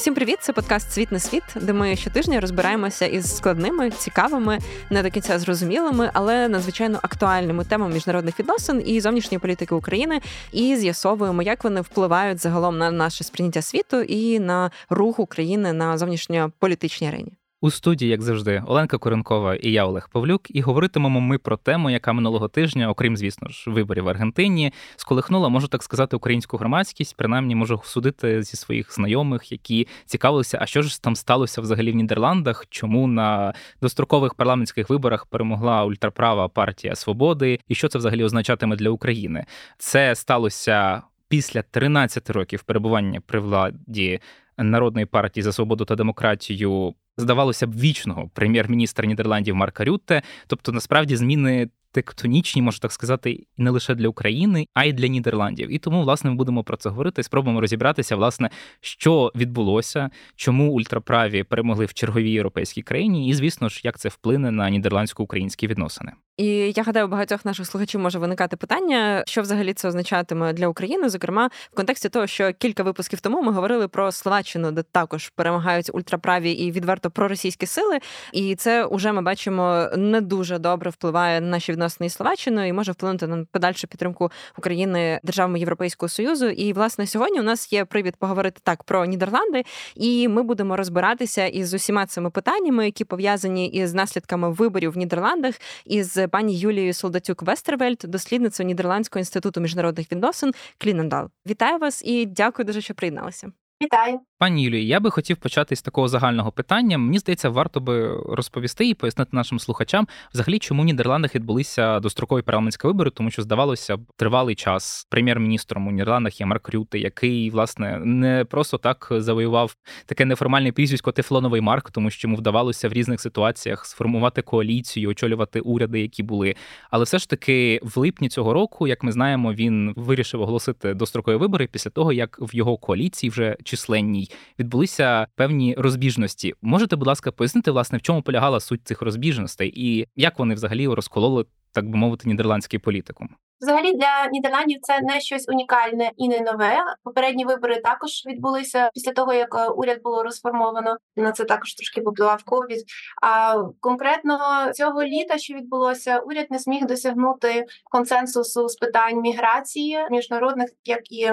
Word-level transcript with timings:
Усім 0.00 0.14
привіт! 0.14 0.38
Це 0.40 0.52
подкаст 0.52 0.92
Світ 0.92 1.12
на 1.12 1.18
світ, 1.18 1.42
де 1.56 1.72
ми 1.72 1.96
щотижня 1.96 2.40
розбираємося 2.40 3.06
із 3.06 3.36
складними, 3.36 3.90
цікавими, 3.90 4.58
не 4.90 5.02
до 5.02 5.10
кінця 5.10 5.38
зрозумілими, 5.38 6.10
але 6.14 6.48
надзвичайно 6.48 6.98
актуальними 7.02 7.64
темами 7.64 7.94
міжнародних 7.94 8.40
відносин 8.40 8.82
і 8.86 9.00
зовнішньої 9.00 9.38
політики 9.38 9.74
України, 9.74 10.20
і 10.52 10.76
з'ясовуємо, 10.76 11.42
як 11.42 11.64
вони 11.64 11.80
впливають 11.80 12.38
загалом 12.38 12.78
на 12.78 12.90
наше 12.90 13.24
сприйняття 13.24 13.62
світу 13.62 14.00
і 14.00 14.38
на 14.38 14.70
рух 14.90 15.18
України 15.18 15.72
на 15.72 15.98
зовнішньополітичній 15.98 17.08
арені. 17.08 17.32
У 17.62 17.70
студії, 17.70 18.10
як 18.10 18.22
завжди, 18.22 18.62
Оленка 18.66 18.98
Коренкова 18.98 19.54
і 19.54 19.72
я 19.72 19.86
Олег 19.86 20.08
Павлюк, 20.12 20.42
і 20.48 20.60
говоритимемо 20.60 21.20
ми 21.20 21.38
про 21.38 21.56
тему, 21.56 21.90
яка 21.90 22.12
минулого 22.12 22.48
тижня, 22.48 22.90
окрім, 22.90 23.16
звісно 23.16 23.48
ж, 23.48 23.70
виборів 23.70 24.04
в 24.04 24.08
Аргентині, 24.08 24.72
сколихнула, 24.96 25.48
можу 25.48 25.68
так 25.68 25.82
сказати, 25.82 26.16
українську 26.16 26.56
громадськість. 26.56 27.16
Принаймні 27.16 27.54
можу 27.54 27.80
судити 27.84 28.42
зі 28.42 28.56
своїх 28.56 28.94
знайомих, 28.94 29.52
які 29.52 29.88
цікавилися, 30.06 30.58
а 30.60 30.66
що 30.66 30.82
ж 30.82 31.02
там 31.02 31.16
сталося 31.16 31.60
взагалі 31.60 31.92
в 31.92 31.94
Нідерландах, 31.94 32.66
чому 32.70 33.06
на 33.06 33.54
дострокових 33.82 34.34
парламентських 34.34 34.90
виборах 34.90 35.26
перемогла 35.26 35.84
ультраправа 35.84 36.48
партія 36.48 36.94
свободи, 36.94 37.60
і 37.68 37.74
що 37.74 37.88
це 37.88 37.98
взагалі 37.98 38.24
означатиме 38.24 38.76
для 38.76 38.90
України? 38.90 39.44
Це 39.78 40.14
сталося 40.14 41.02
після 41.30 41.62
13 41.62 42.30
років 42.30 42.62
перебування 42.62 43.20
при 43.26 43.40
владі. 43.40 44.20
Народної 44.60 45.06
партії 45.06 45.44
за 45.44 45.52
свободу 45.52 45.84
та 45.84 45.96
демократію 45.96 46.94
здавалося 47.18 47.66
б, 47.66 47.80
вічного 47.80 48.30
прем'єр-міністра 48.34 49.06
Нідерландів 49.06 49.56
Марка 49.56 49.84
Рютте. 49.84 50.22
Тобто, 50.46 50.72
насправді, 50.72 51.16
зміни 51.16 51.68
тектонічні, 51.92 52.62
можу 52.62 52.78
так 52.78 52.92
сказати, 52.92 53.46
не 53.56 53.70
лише 53.70 53.94
для 53.94 54.08
України, 54.08 54.66
а 54.74 54.84
й 54.84 54.92
для 54.92 55.06
Нідерландів. 55.06 55.74
І 55.74 55.78
тому, 55.78 56.02
власне, 56.02 56.30
ми 56.30 56.36
будемо 56.36 56.64
про 56.64 56.76
це 56.76 56.88
говорити. 56.88 57.22
Спробуємо 57.22 57.60
розібратися, 57.60 58.16
власне, 58.16 58.50
що 58.80 59.32
відбулося, 59.34 60.10
чому 60.36 60.72
ультраправі 60.72 61.42
перемогли 61.42 61.84
в 61.84 61.94
черговій 61.94 62.30
європейській 62.30 62.82
країні, 62.82 63.28
і 63.28 63.34
звісно 63.34 63.68
ж, 63.68 63.80
як 63.84 63.98
це 63.98 64.08
вплине 64.08 64.50
на 64.50 64.70
нідерландсько-українські 64.70 65.66
відносини. 65.66 66.12
І 66.40 66.72
я 66.76 66.82
гадаю, 66.82 67.06
у 67.06 67.08
багатьох 67.08 67.44
наших 67.44 67.66
слухачів 67.66 68.00
може 68.00 68.18
виникати 68.18 68.56
питання, 68.56 69.22
що 69.26 69.42
взагалі 69.42 69.72
це 69.72 69.88
означатиме 69.88 70.52
для 70.52 70.68
України, 70.68 71.08
зокрема 71.08 71.50
в 71.72 71.76
контексті 71.76 72.08
того, 72.08 72.26
що 72.26 72.52
кілька 72.52 72.82
випусків 72.82 73.20
тому 73.20 73.42
ми 73.42 73.52
говорили 73.52 73.88
про 73.88 74.12
Словаччину, 74.12 74.72
де 74.72 74.82
також 74.82 75.28
перемагають 75.28 75.90
ультраправі 75.92 76.52
і 76.52 76.72
відверто 76.72 77.10
проросійські 77.10 77.66
сили. 77.66 77.98
І 78.32 78.54
це 78.54 78.88
вже 78.90 79.12
ми 79.12 79.22
бачимо 79.22 79.86
не 79.96 80.20
дуже 80.20 80.58
добре 80.58 80.90
впливає 80.90 81.40
на 81.40 81.46
наші 81.46 81.72
відносини 81.72 82.06
із 82.06 82.12
Словаччиною 82.12 82.68
і 82.68 82.72
може 82.72 82.92
вплинути 82.92 83.26
на 83.26 83.44
подальшу 83.52 83.88
підтримку 83.88 84.30
України 84.58 85.20
державами 85.22 85.58
Європейського 85.58 86.08
союзу. 86.08 86.46
І 86.46 86.72
власне 86.72 87.06
сьогодні 87.06 87.40
у 87.40 87.42
нас 87.42 87.72
є 87.72 87.84
привід 87.84 88.16
поговорити 88.16 88.60
так 88.64 88.82
про 88.82 89.04
Нідерланди, 89.04 89.64
і 89.94 90.28
ми 90.28 90.42
будемо 90.42 90.76
розбиратися 90.76 91.46
із 91.46 91.74
усіма 91.74 92.06
цими 92.06 92.30
питаннями, 92.30 92.84
які 92.84 93.04
пов'язані 93.04 93.68
із 93.68 93.94
наслідками 93.94 94.50
виборів 94.50 94.92
в 94.92 94.96
Нідерландах 94.96 95.54
із 95.84 96.18
пані 96.30 96.58
Юлією 96.58 96.94
Солдатюк 96.94 97.42
Вестервельд, 97.42 98.04
дослідницю 98.08 98.62
Нідерландського 98.62 99.20
інституту 99.20 99.60
міжнародних 99.60 100.12
відносин 100.12 100.52
Клінендал. 100.78 101.28
Вітаю 101.46 101.78
вас 101.78 102.02
і 102.04 102.26
дякую 102.26 102.66
дуже, 102.66 102.80
що 102.80 102.94
приєдналися. 102.94 103.52
Вітаю. 103.82 104.20
Пані 104.40 104.62
Юлію, 104.62 104.84
я 104.84 105.00
би 105.00 105.10
хотів 105.10 105.36
почати 105.36 105.76
з 105.76 105.82
такого 105.82 106.08
загального 106.08 106.52
питання. 106.52 106.98
Мені 106.98 107.18
здається, 107.18 107.48
варто 107.48 107.80
би 107.80 108.20
розповісти 108.28 108.88
і 108.88 108.94
пояснити 108.94 109.30
нашим 109.32 109.58
слухачам, 109.58 110.08
взагалі, 110.34 110.58
чому 110.58 110.82
в 110.82 110.84
Нідерландах 110.84 111.34
відбулися 111.34 112.00
дострокові 112.00 112.42
парламентські 112.42 112.86
вибори, 112.86 113.10
тому 113.10 113.30
що 113.30 113.42
здавалося 113.42 113.96
б 113.96 114.00
тривалий 114.16 114.54
час 114.54 115.06
прем'єр-міністром 115.10 115.86
у 115.86 115.90
Нідерландах 115.90 116.40
є 116.40 116.46
Марк 116.46 116.68
Рюте, 116.68 116.98
який 116.98 117.50
власне 117.50 117.98
не 117.98 118.44
просто 118.44 118.78
так 118.78 119.08
завоював 119.10 119.76
таке 120.06 120.24
неформальне 120.24 120.72
прізвисько 120.72 121.12
Тефлоновий 121.12 121.60
Марк, 121.60 121.90
тому 121.90 122.10
що 122.10 122.28
йому 122.28 122.36
вдавалося 122.36 122.88
в 122.88 122.92
різних 122.92 123.20
ситуаціях 123.20 123.86
сформувати 123.86 124.42
коаліцію, 124.42 125.10
очолювати 125.10 125.60
уряди, 125.60 126.00
які 126.00 126.22
були. 126.22 126.54
Але 126.90 127.04
все 127.04 127.18
ж 127.18 127.28
таки, 127.30 127.80
в 127.82 127.98
липні 127.98 128.28
цього 128.28 128.52
року, 128.52 128.88
як 128.88 129.02
ми 129.02 129.12
знаємо, 129.12 129.52
він 129.52 129.92
вирішив 129.96 130.40
оголосити 130.40 130.94
дострокові 130.94 131.36
вибори 131.36 131.66
після 131.66 131.90
того, 131.90 132.12
як 132.12 132.38
в 132.40 132.56
його 132.56 132.76
коаліції 132.76 133.30
вже 133.30 133.56
численній 133.70 134.30
відбулися 134.58 135.26
певні 135.36 135.74
розбіжності. 135.78 136.54
Можете, 136.62 136.96
будь 136.96 137.08
ласка, 137.08 137.32
пояснити, 137.32 137.70
власне, 137.70 137.98
в 137.98 138.02
чому 138.02 138.22
полягала 138.22 138.60
суть 138.60 138.80
цих 138.84 139.02
розбіжностей 139.02 139.72
і 139.76 140.06
як 140.16 140.38
вони 140.38 140.54
взагалі 140.54 140.88
розкололи, 140.88 141.44
так 141.72 141.88
би 141.88 141.96
мовити, 141.96 142.28
нідерландський 142.28 142.78
політикум? 142.78 143.28
Взагалі 143.60 143.92
для 143.92 144.30
Нідерландів 144.32 144.78
це 144.82 145.00
не 145.00 145.20
щось 145.20 145.48
унікальне 145.48 146.10
і 146.16 146.28
не 146.28 146.40
нове. 146.40 146.78
Попередні 147.04 147.44
вибори 147.44 147.80
також 147.80 148.10
відбулися 148.26 148.90
після 148.94 149.12
того, 149.12 149.32
як 149.32 149.54
е, 149.54 149.68
уряд 149.68 150.02
було 150.02 150.22
розформовано. 150.22 150.96
На 151.16 151.32
це 151.32 151.44
також 151.44 151.74
трошки 151.74 152.00
попливав 152.00 152.42
ковід. 152.44 152.84
А 153.22 153.62
конкретно 153.80 154.38
цього 154.74 155.04
літа, 155.04 155.38
що 155.38 155.54
відбулося, 155.54 156.18
уряд 156.18 156.46
не 156.50 156.58
зміг 156.58 156.86
досягнути 156.86 157.66
консенсусу 157.84 158.68
з 158.68 158.76
питань 158.76 159.20
міграції 159.20 159.98
міжнародних, 160.10 160.68
як 160.84 161.12
і 161.12 161.30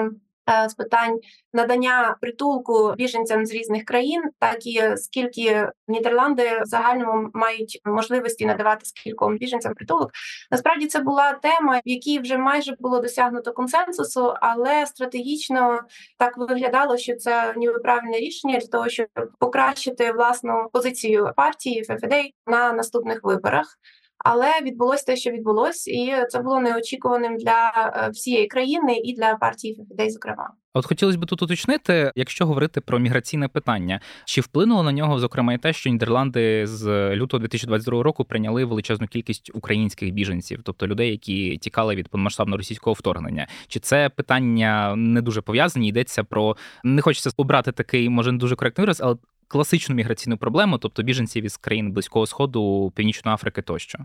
з 0.68 0.74
питань 0.74 1.18
надання 1.52 2.16
притулку 2.20 2.94
біженцям 2.96 3.46
з 3.46 3.52
різних 3.52 3.84
країн, 3.84 4.22
так 4.38 4.66
і 4.66 4.96
скільки 4.96 5.68
Нідерланди 5.88 6.60
в 6.62 6.64
загальному 6.64 7.30
мають 7.34 7.80
можливості 7.84 8.46
надавати 8.46 8.86
скільком 8.86 9.36
біженцям 9.36 9.74
притулок. 9.74 10.10
Насправді 10.50 10.86
це 10.86 11.00
була 11.00 11.32
тема, 11.32 11.78
в 11.78 11.88
якій 11.88 12.18
вже 12.18 12.38
майже 12.38 12.76
було 12.78 13.00
досягнуто 13.00 13.52
консенсусу, 13.52 14.34
але 14.40 14.86
стратегічно 14.86 15.80
так 16.18 16.38
виглядало, 16.38 16.96
що 16.96 17.16
це 17.16 17.54
ніби 17.56 17.78
правильне 17.78 18.18
рішення 18.18 18.58
для 18.58 18.66
того, 18.66 18.88
щоб 18.88 19.06
покращити 19.38 20.12
власну 20.12 20.68
позицію 20.72 21.30
партії 21.36 21.82
ФФД 21.82 22.14
на 22.46 22.72
наступних 22.72 23.20
виборах. 23.22 23.78
Але 24.18 24.60
відбулося 24.62 25.04
те, 25.04 25.16
що 25.16 25.30
відбулось, 25.30 25.88
і 25.88 26.14
це 26.28 26.40
було 26.40 26.60
неочікуваним 26.60 27.36
для 27.36 27.92
е, 28.06 28.10
всієї 28.10 28.46
країни 28.46 29.00
і 29.04 29.14
для 29.14 29.34
партії 29.34 29.74
ФФД, 29.74 30.12
зокрема. 30.12 30.50
От 30.74 30.86
хотілося 30.86 31.18
б 31.18 31.26
тут 31.26 31.42
уточнити, 31.42 32.12
якщо 32.16 32.46
говорити 32.46 32.80
про 32.80 32.98
міграційне 32.98 33.48
питання, 33.48 34.00
чи 34.24 34.40
вплинуло 34.40 34.82
на 34.82 34.92
нього, 34.92 35.18
зокрема, 35.18 35.52
і 35.52 35.58
те, 35.58 35.72
що 35.72 35.90
Нідерланди 35.90 36.66
з 36.66 37.14
лютого 37.16 37.40
2022 37.40 38.02
року 38.02 38.24
прийняли 38.24 38.64
величезну 38.64 39.06
кількість 39.06 39.50
українських 39.54 40.12
біженців, 40.12 40.60
тобто 40.64 40.86
людей, 40.86 41.10
які 41.10 41.58
тікали 41.58 41.94
від 41.94 42.08
повномасштабного 42.08 42.56
російського 42.56 42.94
вторгнення? 42.94 43.46
Чи 43.68 43.80
це 43.80 44.08
питання 44.08 44.96
не 44.96 45.22
дуже 45.22 45.40
пов'язані? 45.40 45.88
Йдеться 45.88 46.24
про 46.24 46.56
не 46.84 47.02
хочеться 47.02 47.30
обрати 47.36 47.72
такий, 47.72 48.08
може 48.08 48.32
не 48.32 48.38
дуже 48.38 48.56
коректний 48.56 48.82
вираз, 48.82 49.00
але 49.00 49.16
класичну 49.48 49.94
міграційну 49.94 50.36
проблему, 50.36 50.78
тобто 50.78 51.02
біженців 51.02 51.44
із 51.44 51.56
країн 51.56 51.92
близького 51.92 52.26
сходу, 52.26 52.92
північної 52.96 53.34
Африки 53.34 53.62
тощо. 53.62 53.98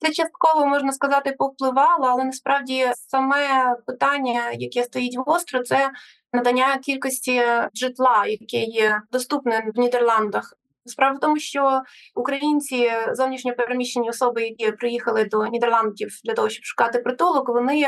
Це 0.00 0.12
частково 0.12 0.66
можна 0.66 0.92
сказати 0.92 1.34
повпливало, 1.38 2.06
але 2.06 2.24
насправді 2.24 2.86
саме 2.94 3.74
питання, 3.86 4.50
яке 4.52 4.84
стоїть 4.84 5.16
гостро, 5.16 5.62
це 5.62 5.90
надання 6.32 6.78
кількості 6.78 7.42
житла, 7.74 8.26
яке 8.26 8.56
є 8.56 9.00
доступне 9.12 9.70
в 9.74 9.78
Нідерландах 9.78 10.54
Справа 10.86 11.16
в 11.16 11.20
тому, 11.20 11.38
що 11.38 11.82
українці, 12.14 12.90
зовнішньо 13.12 13.52
переміщені 13.52 14.10
особи, 14.10 14.42
які 14.42 14.72
приїхали 14.72 15.24
до 15.24 15.46
Нідерландів 15.46 16.08
для 16.24 16.34
того, 16.34 16.48
щоб 16.48 16.64
шукати 16.64 16.98
притулок, 16.98 17.48
вони 17.48 17.84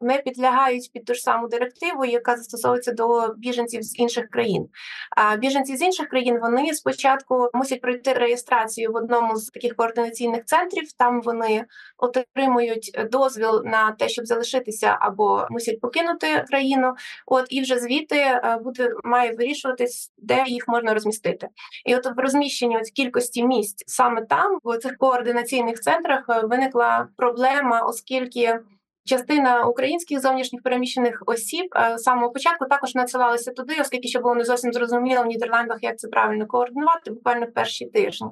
не 0.00 0.18
підлягають 0.18 0.90
під 0.92 1.04
ту 1.04 1.14
ж 1.14 1.20
саму 1.20 1.48
директиву, 1.48 2.04
яка 2.04 2.36
застосовується 2.36 2.92
до 2.92 3.34
біженців 3.36 3.82
з 3.82 3.98
інших 3.98 4.28
країн. 4.30 4.68
А 5.16 5.36
біженці 5.36 5.76
з 5.76 5.82
інших 5.82 6.08
країн 6.08 6.38
вони 6.42 6.74
спочатку 6.74 7.48
мусять 7.54 7.80
пройти 7.80 8.12
реєстрацію 8.12 8.92
в 8.92 8.96
одному 8.96 9.36
з 9.36 9.46
таких 9.46 9.76
координаційних 9.76 10.44
центрів. 10.44 10.92
Там 10.98 11.22
вони 11.22 11.64
отримують 11.98 12.98
дозвіл 13.10 13.62
на 13.64 13.92
те, 13.92 14.08
щоб 14.08 14.26
залишитися 14.26 14.98
або 15.00 15.46
мусять 15.50 15.80
покинути 15.80 16.44
країну. 16.48 16.94
От 17.26 17.46
і 17.50 17.60
вже 17.60 17.78
звідти 17.78 18.16
е, 18.16 18.58
буде 18.64 18.90
має 19.04 19.32
вирішуватись, 19.32 20.12
де 20.18 20.44
їх 20.46 20.68
можна 20.68 20.94
розмістити, 20.94 21.48
і 21.86 21.96
от 21.96 22.06
в 22.06 22.20
розміщення 22.40 22.80
кількості 22.94 23.44
місць 23.44 23.84
саме 23.86 24.22
там, 24.22 24.58
в 24.64 24.78
цих 24.78 24.96
координаційних 24.96 25.80
центрах, 25.80 26.24
е, 26.28 26.46
виникла 26.46 27.08
проблема, 27.16 27.80
оскільки. 27.80 28.60
Частина 29.04 29.64
українських 29.64 30.20
зовнішніх 30.20 30.62
переміщених 30.62 31.22
осіб 31.26 31.66
е, 31.76 31.98
з 31.98 32.02
самого 32.02 32.32
початку 32.32 32.66
також 32.66 32.94
надсилалися 32.94 33.50
туди, 33.52 33.76
оскільки 33.80 34.08
ще 34.08 34.20
було 34.20 34.34
не 34.34 34.44
зовсім 34.44 34.72
зрозуміло 34.72 35.22
в 35.22 35.26
Нідерландах, 35.26 35.78
як 35.82 35.98
це 35.98 36.08
правильно 36.08 36.46
координувати, 36.46 37.10
буквально 37.10 37.46
в 37.46 37.52
перші 37.52 37.86
тижні. 37.86 38.28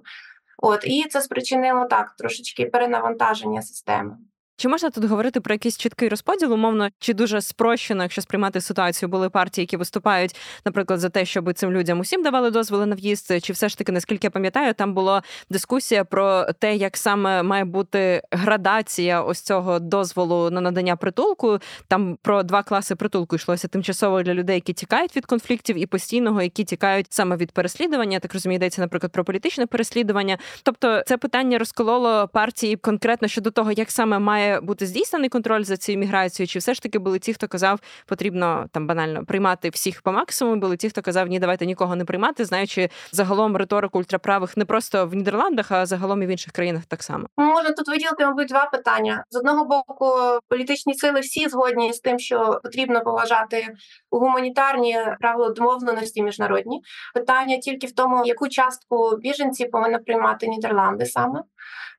От 0.58 0.84
і 0.84 1.04
це 1.04 1.20
спричинило 1.20 1.84
так 1.84 2.14
трошечки 2.18 2.66
перенавантаження 2.66 3.62
системи. 3.62 4.16
Чи 4.60 4.68
можна 4.68 4.90
тут 4.90 5.04
говорити 5.04 5.40
про 5.40 5.54
якийсь 5.54 5.76
чіткий 5.76 6.08
розподіл, 6.08 6.52
умовно, 6.52 6.88
чи 6.98 7.14
дуже 7.14 7.40
спрощено, 7.40 8.02
якщо 8.02 8.22
сприймати 8.22 8.60
ситуацію, 8.60 9.08
були 9.08 9.30
партії, 9.30 9.62
які 9.62 9.76
виступають, 9.76 10.36
наприклад, 10.64 11.00
за 11.00 11.08
те, 11.08 11.24
щоб 11.24 11.52
цим 11.52 11.72
людям 11.72 12.00
усім 12.00 12.22
давали 12.22 12.50
дозволи 12.50 12.86
на 12.86 12.94
в'їзд, 12.94 13.44
чи 13.44 13.52
все 13.52 13.68
ж 13.68 13.78
таки, 13.78 13.92
наскільки 13.92 14.26
я 14.26 14.30
пам'ятаю, 14.30 14.74
там 14.74 14.94
була 14.94 15.22
дискусія 15.50 16.04
про 16.04 16.44
те, 16.58 16.76
як 16.76 16.96
саме 16.96 17.42
має 17.42 17.64
бути 17.64 18.22
градація 18.30 19.22
ось 19.22 19.40
цього 19.40 19.78
дозволу 19.78 20.50
на 20.50 20.60
надання 20.60 20.96
притулку. 20.96 21.58
Там 21.88 22.18
про 22.22 22.42
два 22.42 22.62
класи 22.62 22.94
притулку 22.94 23.36
йшлося 23.36 23.68
тимчасово 23.68 24.22
для 24.22 24.34
людей, 24.34 24.54
які 24.54 24.72
тікають 24.72 25.16
від 25.16 25.26
конфліктів, 25.26 25.76
і 25.76 25.86
постійного, 25.86 26.42
які 26.42 26.64
тікають 26.64 27.06
саме 27.10 27.36
від 27.36 27.52
переслідування. 27.52 28.20
Так 28.20 28.34
розумію, 28.34 28.56
йдеться, 28.56 28.80
наприклад, 28.80 29.12
про 29.12 29.24
політичне 29.24 29.66
переслідування. 29.66 30.38
Тобто, 30.62 31.02
це 31.06 31.16
питання 31.16 31.58
розкололо 31.58 32.28
партії 32.28 32.76
конкретно 32.76 33.28
щодо 33.28 33.50
того, 33.50 33.72
як 33.72 33.90
саме 33.90 34.18
має 34.18 34.47
бути 34.62 34.86
здійснений 34.86 35.28
контроль 35.28 35.62
за 35.62 35.76
цією 35.76 36.00
міграцією, 36.00 36.48
чи 36.48 36.58
все 36.58 36.74
ж 36.74 36.82
таки 36.82 36.98
були 36.98 37.18
ті, 37.18 37.34
хто 37.34 37.48
казав, 37.48 37.80
потрібно 38.06 38.66
там 38.72 38.86
банально 38.86 39.24
приймати 39.24 39.68
всіх 39.68 40.02
по 40.02 40.12
максимуму. 40.12 40.60
Були 40.60 40.76
ті, 40.76 40.88
хто 40.88 41.02
казав, 41.02 41.26
ні, 41.26 41.38
давайте 41.38 41.66
нікого 41.66 41.96
не 41.96 42.04
приймати, 42.04 42.44
знаючи 42.44 42.90
загалом 43.12 43.56
риторику 43.56 43.98
ультраправих 43.98 44.56
не 44.56 44.64
просто 44.64 45.06
в 45.06 45.14
Нідерландах, 45.14 45.72
а 45.72 45.86
загалом 45.86 46.22
і 46.22 46.26
в 46.26 46.28
інших 46.28 46.52
країнах 46.52 46.84
так 46.84 47.02
само. 47.02 47.26
Можна 47.36 47.70
тут 47.70 47.88
виділити, 47.88 48.26
мабуть, 48.26 48.48
два 48.48 48.64
питання 48.64 49.24
з 49.30 49.36
одного 49.36 49.64
боку, 49.64 50.12
політичні 50.48 50.94
сили 50.94 51.20
всі 51.20 51.48
згодні 51.48 51.92
з 51.92 52.00
тим, 52.00 52.18
що 52.18 52.60
потрібно 52.62 53.00
поважати 53.00 53.66
гуманітарні 54.10 54.98
правила 55.20 55.50
домовленості 55.50 56.22
міжнародні. 56.22 56.82
Питання 57.14 57.56
тільки 57.56 57.86
в 57.86 57.92
тому, 57.92 58.22
яку 58.26 58.48
частку 58.48 59.16
біженців 59.16 59.70
повинна 59.70 59.98
приймати 59.98 60.46
Нідерланди 60.46 61.06
саме 61.06 61.42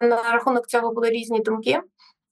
на 0.02 0.32
рахунок 0.32 0.68
цього 0.68 0.94
були 0.94 1.10
різні 1.10 1.40
думки. 1.40 1.82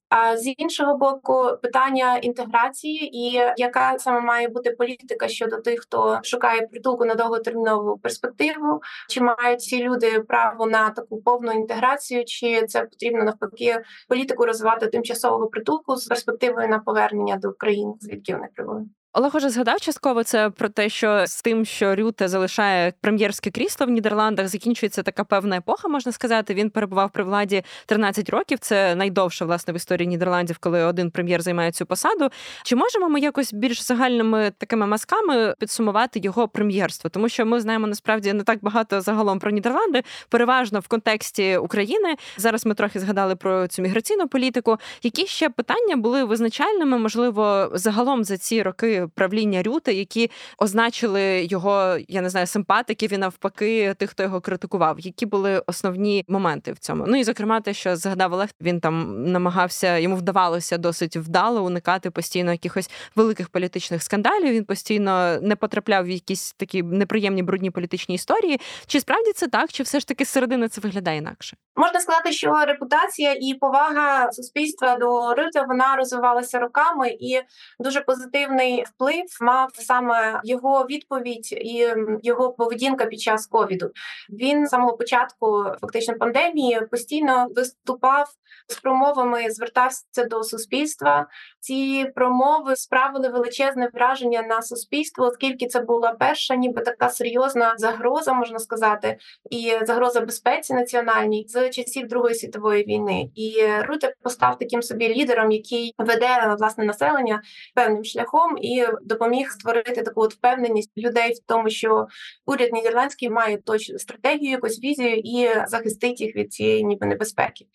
А 0.08 0.36
з 0.36 0.54
іншого 0.56 0.96
боку, 0.96 1.48
питання 1.62 2.16
інтеграції 2.16 3.16
і 3.16 3.40
яка 3.56 3.98
саме 3.98 4.20
має 4.20 4.48
бути 4.48 4.70
політика 4.70 5.28
щодо 5.28 5.56
тих, 5.56 5.80
хто 5.80 6.20
шукає 6.22 6.66
притулку 6.66 7.04
на 7.04 7.14
довготермінову 7.14 7.98
перспективу, 7.98 8.80
чи 9.08 9.20
мають 9.20 9.60
ці 9.60 9.82
люди 9.82 10.20
право 10.20 10.66
на 10.66 10.90
таку 10.90 11.22
повну 11.22 11.52
інтеграцію, 11.52 12.24
чи 12.24 12.66
це 12.66 12.80
потрібно 12.80 13.24
навпаки 13.24 13.84
політику 14.08 14.46
розвивати 14.46 14.86
тимчасового 14.86 15.46
притулку 15.46 15.96
з 15.96 16.04
перспективою 16.04 16.68
на 16.68 16.78
повернення 16.78 17.36
до 17.36 17.50
України, 17.50 17.94
звідки 18.00 18.32
вони 18.32 18.48
прибули? 18.54 18.84
Олег 19.12 19.36
уже 19.36 19.50
згадав 19.50 19.80
частково 19.80 20.24
це 20.24 20.50
про 20.50 20.68
те, 20.68 20.88
що 20.88 21.26
з 21.26 21.42
тим, 21.42 21.64
що 21.64 21.96
Рюте 21.96 22.28
залишає 22.28 22.92
прем'єрське 23.00 23.50
крісло 23.50 23.86
в 23.86 23.90
Нідерландах, 23.90 24.48
закінчується 24.48 25.02
така 25.02 25.24
певна 25.24 25.56
епоха, 25.56 25.88
можна 25.88 26.12
сказати. 26.12 26.54
Він 26.54 26.70
перебував 26.70 27.10
при 27.10 27.24
владі 27.24 27.62
13 27.86 28.30
років. 28.30 28.58
Це 28.58 28.94
найдовше 28.94 29.44
власне 29.44 29.72
в 29.72 29.76
історії 29.76 30.06
Нідерландів, 30.06 30.58
коли 30.58 30.84
один 30.84 31.10
прем'єр 31.10 31.42
займає 31.42 31.72
цю 31.72 31.86
посаду. 31.86 32.28
Чи 32.62 32.76
можемо 32.76 33.08
ми 33.08 33.20
якось 33.20 33.52
більш 33.52 33.82
загальними 33.82 34.52
такими 34.58 34.86
масками 34.86 35.54
підсумувати 35.58 36.18
його 36.18 36.48
прем'єрство? 36.48 37.10
Тому 37.10 37.28
що 37.28 37.46
ми 37.46 37.60
знаємо 37.60 37.86
насправді 37.86 38.32
не 38.32 38.42
так 38.42 38.58
багато 38.62 39.00
загалом 39.00 39.38
про 39.38 39.50
Нідерланди, 39.50 40.02
переважно 40.28 40.80
в 40.80 40.88
контексті 40.88 41.56
України. 41.56 42.16
Зараз 42.36 42.66
ми 42.66 42.74
трохи 42.74 43.00
згадали 43.00 43.36
про 43.36 43.68
цю 43.68 43.82
міграційну 43.82 44.28
політику. 44.28 44.78
Які 45.02 45.26
ще 45.26 45.48
питання 45.48 45.96
були 45.96 46.24
визначальними, 46.24 46.98
можливо, 46.98 47.70
загалом 47.74 48.24
за 48.24 48.36
ці 48.36 48.62
роки 48.62 48.97
правління 49.14 49.62
Рюти, 49.62 49.94
які 49.94 50.30
означили 50.58 51.44
його, 51.44 51.98
я 52.08 52.20
не 52.20 52.30
знаю, 52.30 52.46
симпатиків 52.46 53.12
і 53.12 53.18
навпаки, 53.18 53.94
тих, 53.98 54.10
хто 54.10 54.22
його 54.22 54.40
критикував. 54.40 55.00
Які 55.00 55.26
були 55.26 55.62
основні 55.66 56.24
моменти 56.28 56.72
в 56.72 56.78
цьому? 56.78 57.04
Ну 57.06 57.16
і 57.16 57.24
зокрема, 57.24 57.60
те, 57.60 57.74
що 57.74 57.96
згадав 57.96 58.32
Олег, 58.32 58.48
він 58.60 58.80
там 58.80 59.24
намагався, 59.32 59.98
йому 59.98 60.16
вдавалося 60.16 60.78
досить 60.78 61.16
вдало 61.16 61.64
уникати 61.64 62.10
постійно 62.10 62.52
якихось 62.52 62.90
великих 63.16 63.48
політичних 63.48 64.02
скандалів. 64.02 64.52
Він 64.52 64.64
постійно 64.64 65.40
не 65.40 65.56
потрапляв 65.56 66.04
в 66.04 66.10
якісь 66.10 66.52
такі 66.52 66.82
неприємні 66.82 67.42
брудні 67.42 67.70
політичні 67.70 68.14
історії. 68.14 68.60
Чи 68.86 69.00
справді 69.00 69.32
це 69.32 69.48
так, 69.48 69.72
чи 69.72 69.82
все 69.82 70.00
ж 70.00 70.08
таки 70.08 70.24
зсередини 70.24 70.68
це 70.68 70.80
виглядає 70.80 71.18
інакше? 71.18 71.56
Можна 71.76 72.00
сказати, 72.00 72.32
що 72.32 72.64
репутація 72.66 73.32
і 73.40 73.54
повага 73.60 74.32
суспільства 74.32 74.96
до 74.96 75.34
Рюте 75.34 75.64
вона 75.68 75.96
розвивалася 75.96 76.58
роками, 76.58 77.08
і 77.08 77.40
дуже 77.80 78.00
позитивний 78.00 78.84
вплив 78.94 79.24
мав 79.40 79.70
саме 79.74 80.40
його 80.44 80.86
відповідь 80.90 81.52
і 81.52 81.94
його 82.22 82.52
поведінка 82.52 83.06
під 83.06 83.20
час 83.20 83.46
ковіду. 83.46 83.90
Він 84.30 84.66
з 84.66 84.70
самого 84.70 84.96
початку 84.96 85.64
фактично 85.80 86.14
пандемії 86.14 86.80
постійно 86.90 87.46
виступав 87.56 88.28
з 88.68 88.76
промовами, 88.76 89.50
звертався 89.50 90.24
до 90.30 90.42
суспільства. 90.42 91.26
Ці 91.60 92.06
промови 92.14 92.76
справили 92.76 93.28
величезне 93.28 93.90
враження 93.94 94.42
на 94.42 94.62
суспільство, 94.62 95.26
оскільки 95.26 95.66
це 95.66 95.80
була 95.80 96.12
перша, 96.12 96.54
ніби 96.54 96.82
така 96.82 97.08
серйозна 97.08 97.74
загроза, 97.76 98.32
можна 98.32 98.58
сказати, 98.58 99.16
і 99.50 99.72
загроза 99.82 100.20
безпеці 100.20 100.74
національній 100.74 101.46
з 101.48 101.70
часів 101.70 102.08
Другої 102.08 102.34
світової 102.34 102.84
війни. 102.84 103.30
І 103.34 103.62
Руте 103.84 104.14
постав 104.22 104.58
таким 104.58 104.82
собі 104.82 105.14
лідером, 105.14 105.52
який 105.52 105.94
веде 105.98 106.56
власне 106.58 106.84
населення 106.84 107.42
певним 107.74 108.04
шляхом 108.04 108.58
і 108.58 108.86
допоміг 109.02 109.50
створити 109.50 110.02
таку 110.02 110.22
от 110.22 110.34
впевненість 110.34 110.98
людей 110.98 111.32
в 111.32 111.38
тому, 111.46 111.70
що 111.70 112.06
уряд 112.46 112.72
нідерландський 112.72 113.30
має 113.30 113.56
точну 113.56 113.98
стратегію, 113.98 114.50
якусь 114.50 114.80
візію 114.80 115.16
і 115.16 115.48
захистить 115.66 116.20
їх 116.20 116.36
від 116.36 116.52
цієї 116.52 116.84
ніби 116.84 117.06
небезпеки. 117.06 117.66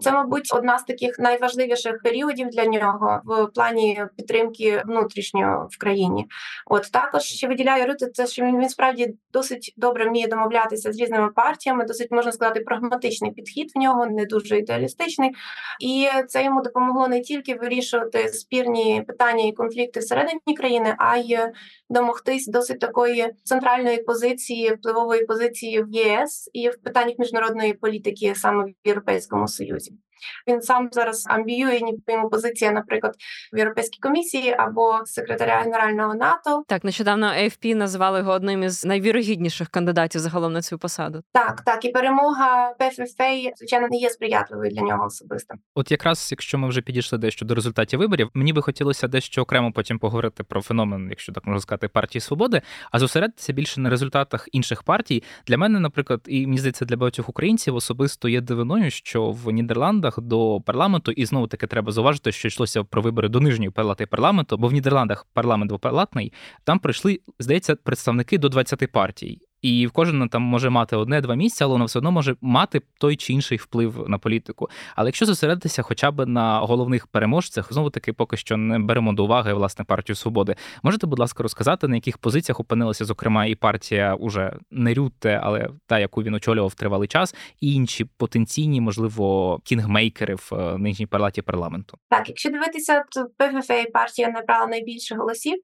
Це, 0.00 0.12
мабуть, 0.12 0.50
одна 0.54 0.78
з 0.78 0.84
таких 0.84 1.18
найважливіших 1.18 2.02
періодів 2.02 2.48
для 2.48 2.64
нього 2.64 3.20
в 3.24 3.35
плані 3.54 4.02
підтримки 4.16 4.82
внутрішньо 4.86 5.68
в 5.70 5.78
країні. 5.78 6.26
От 6.66 6.90
також 6.92 7.22
ще 7.22 7.48
виділяє 7.48 7.86
Рути, 7.86 8.06
це 8.06 8.26
що 8.26 8.44
він 8.44 8.68
справді 8.68 9.14
досить 9.32 9.74
добре 9.76 10.08
вміє 10.08 10.28
домовлятися 10.28 10.92
з 10.92 11.00
різними 11.00 11.28
партіями, 11.28 11.84
досить 11.84 12.10
можна 12.10 12.32
сказати, 12.32 12.60
прагматичний 12.60 13.30
підхід 13.30 13.72
в 13.74 13.78
нього, 13.78 14.06
не 14.06 14.24
дуже 14.24 14.58
ідеалістичний, 14.58 15.30
і 15.80 16.08
це 16.28 16.44
йому 16.44 16.62
допомогло 16.62 17.08
не 17.08 17.20
тільки 17.20 17.54
вирішувати 17.54 18.28
спірні 18.28 19.02
питання 19.06 19.44
і 19.44 19.52
конфлікти 19.52 20.00
всередині 20.00 20.56
країни, 20.56 20.94
а 20.98 21.16
й 21.16 21.38
домогтись 21.90 22.46
досить 22.46 22.80
такої 22.80 23.32
центральної 23.44 24.02
позиції, 24.02 24.74
впливової 24.74 25.24
позиції 25.24 25.82
в 25.82 25.88
ЄС 25.90 26.50
і 26.52 26.68
в 26.68 26.82
питаннях 26.82 27.18
міжнародної 27.18 27.72
політики 27.72 28.34
саме 28.36 28.64
в 28.64 28.74
Європейському 28.84 29.48
Союзі. 29.48 29.92
Він 30.48 30.62
сам 30.62 30.88
зараз 30.92 31.24
амбіює, 31.28 31.80
ніби 31.80 32.12
йому 32.12 32.28
позиція, 32.28 32.70
наприклад, 32.70 33.14
в 33.52 33.58
Європейській 33.58 33.98
комісії 34.00 34.54
або 34.58 35.00
секретаря 35.04 35.60
генерального 35.60 36.14
НАТО. 36.14 36.64
Так, 36.68 36.84
нещодавно 36.84 37.26
AFP 37.26 37.74
назвали 37.74 38.18
його 38.18 38.32
одним 38.32 38.62
із 38.62 38.84
найвірогідніших 38.84 39.68
кандидатів 39.68 40.20
загалом 40.20 40.52
на 40.52 40.62
цю 40.62 40.78
посаду. 40.78 41.22
Так, 41.32 41.60
так, 41.60 41.84
і 41.84 41.88
перемога 41.88 42.74
ПФФ, 42.78 43.02
звичайно, 43.56 43.88
не 43.90 43.96
є 43.96 44.10
сприятливою 44.10 44.70
для 44.70 44.82
нього 44.82 45.06
особисто. 45.06 45.54
От 45.74 45.90
якраз, 45.90 46.28
якщо 46.30 46.58
ми 46.58 46.68
вже 46.68 46.80
підійшли 46.80 47.18
дещо 47.18 47.46
до 47.46 47.54
результатів 47.54 48.00
виборів, 48.00 48.30
мені 48.34 48.52
би 48.52 48.62
хотілося 48.62 49.08
дещо 49.08 49.42
окремо 49.42 49.72
потім 49.72 49.98
поговорити 49.98 50.44
про 50.44 50.62
феномен, 50.62 51.06
якщо 51.10 51.32
так 51.32 51.46
можна 51.46 51.60
сказати, 51.60 51.75
партії 51.76 52.20
свободи, 52.20 52.62
а 52.90 52.98
зосередитися 52.98 53.52
більше 53.52 53.80
на 53.80 53.90
результатах 53.90 54.48
інших 54.52 54.82
партій. 54.82 55.22
Для 55.46 55.58
мене, 55.58 55.80
наприклад, 55.80 56.20
і 56.26 56.46
мені 56.46 56.58
здається, 56.58 56.84
для 56.84 56.96
багатьох 56.96 57.28
українців 57.28 57.74
особисто 57.74 58.28
є 58.28 58.40
дивиною, 58.40 58.90
що 58.90 59.30
в 59.30 59.50
Нідерландах 59.50 60.20
до 60.20 60.60
парламенту, 60.60 61.12
і 61.12 61.26
знову 61.26 61.46
таки 61.46 61.66
треба 61.66 61.92
зауважити, 61.92 62.32
що 62.32 62.48
йшлося 62.48 62.84
про 62.84 63.02
вибори 63.02 63.28
до 63.28 63.40
нижньої 63.40 63.70
палати 63.70 64.06
парламенту, 64.06 64.56
бо 64.56 64.68
в 64.68 64.72
Нідерландах 64.72 65.26
парламент 65.32 65.68
двопалатний, 65.68 66.32
там 66.64 66.78
прийшли, 66.78 67.20
здається, 67.38 67.76
представники 67.76 68.38
до 68.38 68.48
20 68.48 68.92
партій. 68.92 69.45
І 69.62 69.88
кожен 69.92 70.28
там 70.28 70.42
може 70.42 70.70
мати 70.70 70.96
одне-два 70.96 71.34
місця, 71.34 71.64
але 71.64 71.72
воно 71.72 71.84
все 71.84 71.98
одно 71.98 72.12
може 72.12 72.36
мати 72.40 72.82
той 73.00 73.16
чи 73.16 73.32
інший 73.32 73.58
вплив 73.58 74.04
на 74.08 74.18
політику. 74.18 74.68
Але 74.96 75.08
якщо 75.08 75.26
зосередитися 75.26 75.82
хоча 75.82 76.10
б 76.10 76.26
на 76.26 76.58
головних 76.58 77.06
переможцях, 77.06 77.72
знову 77.72 77.90
таки 77.90 78.12
поки 78.12 78.36
що 78.36 78.56
не 78.56 78.78
беремо 78.78 79.12
до 79.12 79.24
уваги 79.24 79.52
власне 79.52 79.84
партію 79.84 80.16
свободи. 80.16 80.54
Можете, 80.82 81.06
будь 81.06 81.18
ласка, 81.18 81.42
розказати, 81.42 81.88
на 81.88 81.94
яких 81.94 82.18
позиціях 82.18 82.60
опинилася, 82.60 83.04
зокрема, 83.04 83.46
і 83.46 83.54
партія 83.54 84.14
уже 84.14 84.52
не 84.70 84.94
Рютте, 84.94 85.40
але 85.42 85.70
та, 85.86 85.98
яку 85.98 86.22
він 86.22 86.34
очолював 86.34 86.74
тривалий 86.74 87.08
час, 87.08 87.34
і 87.60 87.74
інші 87.74 88.04
потенційні, 88.04 88.80
можливо, 88.80 89.58
кінгмейкери 89.64 90.34
в 90.34 90.50
е, 90.52 90.78
нижній 90.78 91.06
палаті 91.06 91.42
парламенту. 91.42 91.98
Так, 92.10 92.28
якщо 92.28 92.50
дивитися, 92.50 93.04
то 93.10 93.24
ПФФ 93.24 93.70
партія 93.92 94.28
набрала 94.28 94.66
найбільше 94.66 95.14
голосів. 95.14 95.54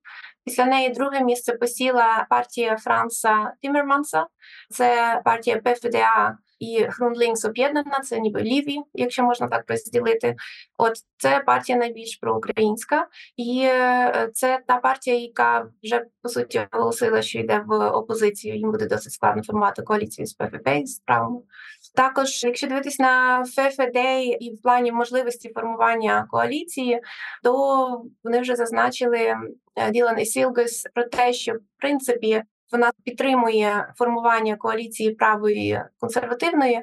Після 0.45 0.65
неї 0.65 0.89
друге 0.89 1.21
місце 1.21 1.53
посіла 1.53 2.27
партія 2.31 2.77
Франса 2.77 3.53
Тіммерманса. 3.63 4.27
це 4.71 5.21
партія 5.25 5.61
ПФДА 5.61 6.39
і 6.63 6.87
GroenLinks 6.87 7.49
об'єднана, 7.49 8.01
це 8.01 8.21
ніби 8.21 8.43
ліві, 8.43 8.79
якщо 8.95 9.23
можна 9.23 9.49
так 9.49 9.65
розділити. 9.69 10.37
От 10.79 10.93
це 11.17 11.43
партія 11.47 11.79
найбільш 11.79 12.17
проукраїнська, 12.17 13.09
і 13.37 13.63
е, 13.65 14.31
це 14.35 14.61
та 14.67 14.77
партія, 14.77 15.19
яка 15.19 15.67
вже 15.83 16.05
по 16.23 16.29
суті 16.29 16.69
оголосила, 16.73 17.23
що 17.23 17.39
йде 17.39 17.65
в 17.67 17.89
опозицію. 17.89 18.57
Їм 18.57 18.71
буде 18.71 18.87
досить 18.87 19.13
складно 19.13 19.43
формувати 19.43 19.83
коаліцію 19.83 20.27
з 20.27 20.33
ПФП 20.33 20.69
з 20.85 20.99
правими. 20.99 21.41
Також, 21.95 22.45
якщо 22.45 22.67
дивитись 22.67 22.99
на 22.99 23.45
ФФД 23.45 23.97
і 24.41 24.55
в 24.59 24.63
плані 24.63 24.93
можливості 24.93 25.53
формування 25.55 26.27
коаліції, 26.31 27.01
то 27.43 28.05
вони 28.25 28.41
вже 28.41 28.57
зазначили 28.57 29.35
Ділан 29.91 30.21
Єсілгас 30.21 30.87
про 30.95 31.05
те, 31.05 31.33
що 31.33 31.53
в 31.53 31.61
принципі 31.79 32.43
вона 32.73 32.93
підтримує 33.05 33.93
формування 33.97 34.57
коаліції 34.57 35.11
правої 35.11 35.81
консервативної, 36.01 36.81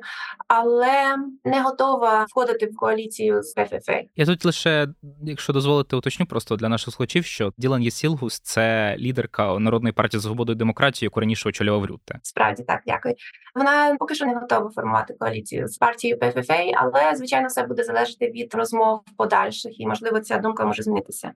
але 0.47 1.15
не 1.43 1.61
готова 1.61 2.25
входити 2.29 2.65
в 2.65 2.75
коаліцію 2.75 3.43
з 3.43 3.53
ПФФ. 3.53 3.89
Я 4.15 4.25
тут 4.25 4.45
лише, 4.45 4.87
якщо 5.23 5.53
дозволите, 5.53 5.95
уточню 5.95 6.25
просто 6.25 6.55
для 6.55 6.69
наших 6.69 6.93
слухачів, 6.93 7.25
що 7.25 7.53
Ділан 7.57 7.83
Єсілгус 7.83 8.39
це 8.39 8.95
лідерка 8.99 9.59
народної 9.59 9.93
партії 9.93 10.21
свободи 10.21 10.51
і 10.51 10.55
демократії, 10.55 11.07
яку 11.07 11.19
раніше 11.19 11.49
очолював 11.49 11.85
Рютте. 11.85 12.19
Справді 12.23 12.63
так, 12.63 12.81
дякую. 12.87 13.15
Вона 13.55 13.95
поки 13.99 14.15
що 14.15 14.25
не 14.25 14.35
готова 14.35 14.69
формувати 14.69 15.13
коаліцію 15.13 15.67
з 15.67 15.77
партією 15.77 16.19
ПФФ, 16.19 16.51
але 16.75 17.15
звичайно 17.15 17.47
все 17.47 17.63
буде 17.63 17.83
залежати 17.83 18.31
від 18.31 18.53
розмов 18.53 18.99
подальших, 19.17 19.79
і 19.79 19.87
можливо 19.87 20.19
ця 20.19 20.37
думка 20.37 20.65
може 20.65 20.83
змінитися. 20.83 21.31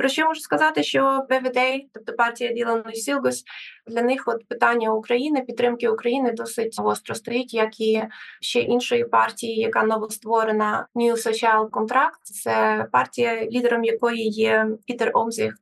Про 0.00 0.08
що 0.08 0.26
можу 0.26 0.40
сказати, 0.40 0.82
що 0.82 1.26
ПВД, 1.28 1.58
тобто 1.94 2.12
партія 2.12 2.52
Ділану 2.52 2.92
Сілгос, 2.92 3.44
для 3.86 4.02
них 4.02 4.24
от 4.26 4.48
питання 4.48 4.94
України, 4.94 5.42
підтримки 5.42 5.88
України 5.88 6.32
досить 6.32 6.74
гостро 6.78 7.14
стоїть, 7.14 7.54
як 7.54 7.80
і 7.80 8.02
ще 8.40 8.60
іншої 8.60 9.04
партії, 9.04 9.56
яка 9.56 9.82
новостворена 9.82 10.86
New 10.94 11.12
Social 11.12 11.70
Contract. 11.70 12.22
Це 12.22 12.86
партія, 12.92 13.44
лідером 13.44 13.84
якої 13.84 14.28
є 14.28 14.66
Пітер 14.86 15.10
Омзіхт. 15.14 15.60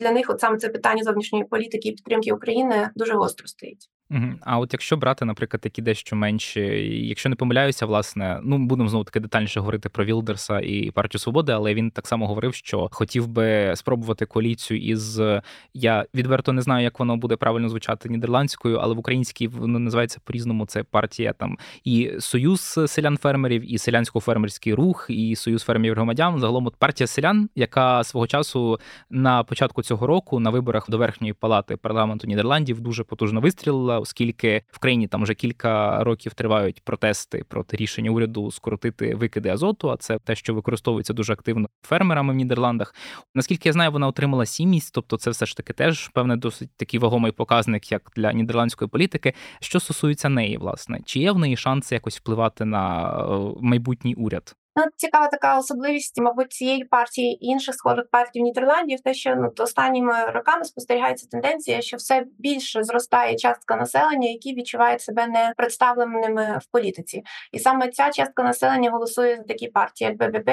Для 0.00 0.10
них 0.10 0.30
от 0.30 0.40
саме 0.40 0.56
це 0.56 0.68
питання 0.68 1.02
зовнішньої 1.02 1.44
політики 1.44 1.88
і 1.88 1.92
підтримки 1.92 2.32
України 2.32 2.90
дуже 2.94 3.14
гостро 3.14 3.46
стоїть. 3.46 3.88
А 4.40 4.58
от 4.58 4.72
якщо 4.72 4.96
брати, 4.96 5.24
наприклад, 5.24 5.60
такі 5.60 5.82
дещо 5.82 6.16
менші, 6.16 6.60
якщо 7.08 7.28
не 7.28 7.36
помиляюся, 7.36 7.86
власне, 7.86 8.40
ну 8.42 8.58
будемо 8.58 8.88
знову 8.88 9.04
таки 9.04 9.20
детальніше 9.20 9.60
говорити 9.60 9.88
про 9.88 10.04
Вілдерса 10.04 10.60
і 10.60 10.90
партію 10.90 11.20
свободи, 11.20 11.52
але 11.52 11.74
він 11.74 11.90
так 11.90 12.06
само 12.06 12.26
говорив, 12.26 12.54
що 12.54 12.88
хотів 12.92 13.26
би 13.26 13.76
спробувати 13.76 14.26
коаліцію 14.26 14.80
із 14.80 15.20
я 15.74 16.06
відверто 16.14 16.52
не 16.52 16.62
знаю, 16.62 16.84
як 16.84 16.98
воно 16.98 17.16
буде 17.16 17.36
правильно 17.36 17.68
звучати 17.68 18.08
нідерландською, 18.08 18.76
але 18.76 18.94
в 18.94 18.98
українській 18.98 19.48
воно 19.48 19.78
називається 19.78 20.20
по-різному. 20.24 20.66
Це 20.66 20.82
партія 20.82 21.32
там 21.32 21.58
і 21.84 22.12
Союз 22.18 22.74
селян-фермерів, 22.78 23.60
і 23.60 23.76
селянсько-фермерський 23.76 24.74
рух, 24.74 25.06
і 25.08 25.36
Союз 25.36 25.62
фермерів 25.62 25.94
громадян. 25.94 26.40
Загалом 26.40 26.66
от 26.66 26.76
партія 26.76 27.06
селян, 27.06 27.50
яка 27.54 28.04
свого 28.04 28.26
часу 28.26 28.80
на 29.10 29.44
початку 29.44 29.82
цього 29.82 30.06
року 30.06 30.40
на 30.40 30.50
виборах 30.50 30.90
до 30.90 30.98
верхньої 30.98 31.32
палати 31.32 31.76
парламенту 31.76 32.26
Нідерландів 32.26 32.80
дуже 32.80 33.04
потужно 33.04 33.40
вистрілила 33.40 33.97
оскільки 33.98 34.62
в 34.70 34.78
країні 34.78 35.06
там 35.06 35.22
вже 35.22 35.34
кілька 35.34 36.04
років 36.04 36.34
тривають 36.34 36.80
протести 36.84 37.44
проти 37.48 37.76
рішення 37.76 38.10
уряду 38.10 38.50
скоротити 38.50 39.14
викиди 39.14 39.48
азоту. 39.48 39.90
А 39.90 39.96
це 39.96 40.18
те, 40.18 40.34
що 40.34 40.54
використовується 40.54 41.12
дуже 41.12 41.32
активно 41.32 41.68
фермерами 41.82 42.32
в 42.32 42.36
Нідерландах. 42.36 42.94
Наскільки 43.34 43.68
я 43.68 43.72
знаю, 43.72 43.92
вона 43.92 44.06
отримала 44.06 44.46
сімість, 44.46 44.94
тобто 44.94 45.16
це 45.16 45.30
все 45.30 45.46
ж 45.46 45.56
таки 45.56 45.72
теж 45.72 46.08
певне 46.08 46.36
досить 46.36 46.70
такий 46.76 47.00
вагомий 47.00 47.32
показник, 47.32 47.92
як 47.92 48.10
для 48.16 48.32
нідерландської 48.32 48.88
політики. 48.88 49.32
Що 49.60 49.80
стосується 49.80 50.28
неї, 50.28 50.56
власне, 50.56 51.00
чи 51.04 51.20
є 51.20 51.32
в 51.32 51.38
неї 51.38 51.56
шанси 51.56 51.94
якось 51.94 52.18
впливати 52.18 52.64
на 52.64 53.10
е, 53.10 53.54
майбутній 53.60 54.14
уряд? 54.14 54.56
Ну, 54.78 54.84
цікава 54.96 55.28
така 55.28 55.58
особливість, 55.58 56.20
мабуть, 56.20 56.52
цієї 56.52 56.84
партії 56.84 57.32
і 57.32 57.46
інших 57.46 57.74
схожих 57.74 58.04
партій 58.10 58.40
в 58.40 58.42
Нідерландів, 58.42 59.00
те, 59.00 59.14
що 59.14 59.36
ну, 59.36 59.52
останніми 59.58 60.24
роками 60.34 60.64
спостерігається 60.64 61.26
тенденція, 61.30 61.80
що 61.80 61.96
все 61.96 62.24
більше 62.38 62.82
зростає 62.82 63.36
частка 63.36 63.76
населення, 63.76 64.28
які 64.28 64.54
відчувають 64.54 65.00
себе 65.00 65.26
не 65.26 65.52
представленими 65.56 66.58
в 66.62 66.72
політиці, 66.72 67.22
і 67.52 67.58
саме 67.58 67.88
ця 67.88 68.10
частка 68.10 68.42
населення 68.42 68.90
голосує 68.90 69.36
за 69.36 69.42
такі 69.42 69.68
партії, 69.68 70.10
як 70.10 70.18
БББ. 70.18 70.50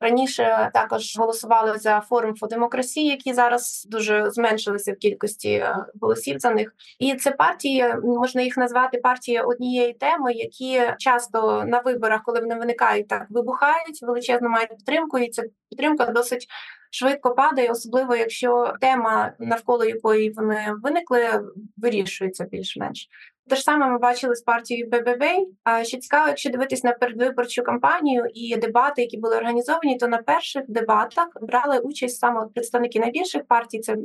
Раніше 0.00 0.70
також 0.74 1.18
голосували 1.18 1.78
за 1.78 2.00
форум 2.00 2.34
for 2.42 2.48
демократії, 2.48 3.08
які 3.08 3.32
зараз 3.32 3.86
дуже 3.90 4.30
зменшилися 4.30 4.92
в 4.92 4.96
кількості 4.96 5.50
е, 5.50 5.76
голосів 6.00 6.38
за 6.38 6.50
них. 6.50 6.74
І 6.98 7.14
це 7.14 7.30
партії 7.30 7.94
можна 8.04 8.42
їх 8.42 8.56
назвати 8.56 8.98
партії 8.98 9.40
однієї 9.40 9.92
теми, 9.92 10.32
які 10.32 10.82
часто 10.98 11.64
на 11.66 11.80
виборах, 11.80 12.22
коли 12.24 12.40
вони 12.40 12.54
виникають 12.54 13.08
так 13.08 13.26
вибух 13.30 13.59
вибухають, 13.60 14.02
величезну 14.02 14.48
мають 14.48 14.70
підтримку, 14.70 15.18
і 15.18 15.28
ця 15.28 15.42
підтримка 15.70 16.06
досить 16.06 16.46
швидко 16.90 17.34
падає, 17.34 17.70
особливо 17.70 18.16
якщо 18.16 18.74
тема, 18.80 19.32
навколо 19.38 19.84
якої 19.84 20.30
вони 20.30 20.74
виникли, 20.82 21.40
вирішується 21.76 22.44
більш-менш. 22.44 23.08
Те 23.48 23.56
ж 23.56 23.62
саме 23.62 23.86
ми 23.86 23.98
бачили 23.98 24.34
з 24.34 24.42
партією 24.42 24.86
БББ. 24.86 25.24
А 25.64 25.84
ще 25.84 25.98
цікаво, 25.98 26.28
якщо 26.28 26.50
дивитись 26.50 26.84
на 26.84 26.92
передвиборчу 26.92 27.62
кампанію 27.62 28.26
і 28.34 28.56
дебати, 28.56 29.02
які 29.02 29.18
були 29.18 29.36
організовані, 29.36 29.98
то 29.98 30.08
на 30.08 30.18
перших 30.18 30.62
дебатах 30.68 31.28
брали 31.40 31.78
участь 31.78 32.18
саме 32.18 32.46
представники 32.54 33.00
найбільших 33.00 33.46
партій: 33.46 33.80
це 33.80 33.96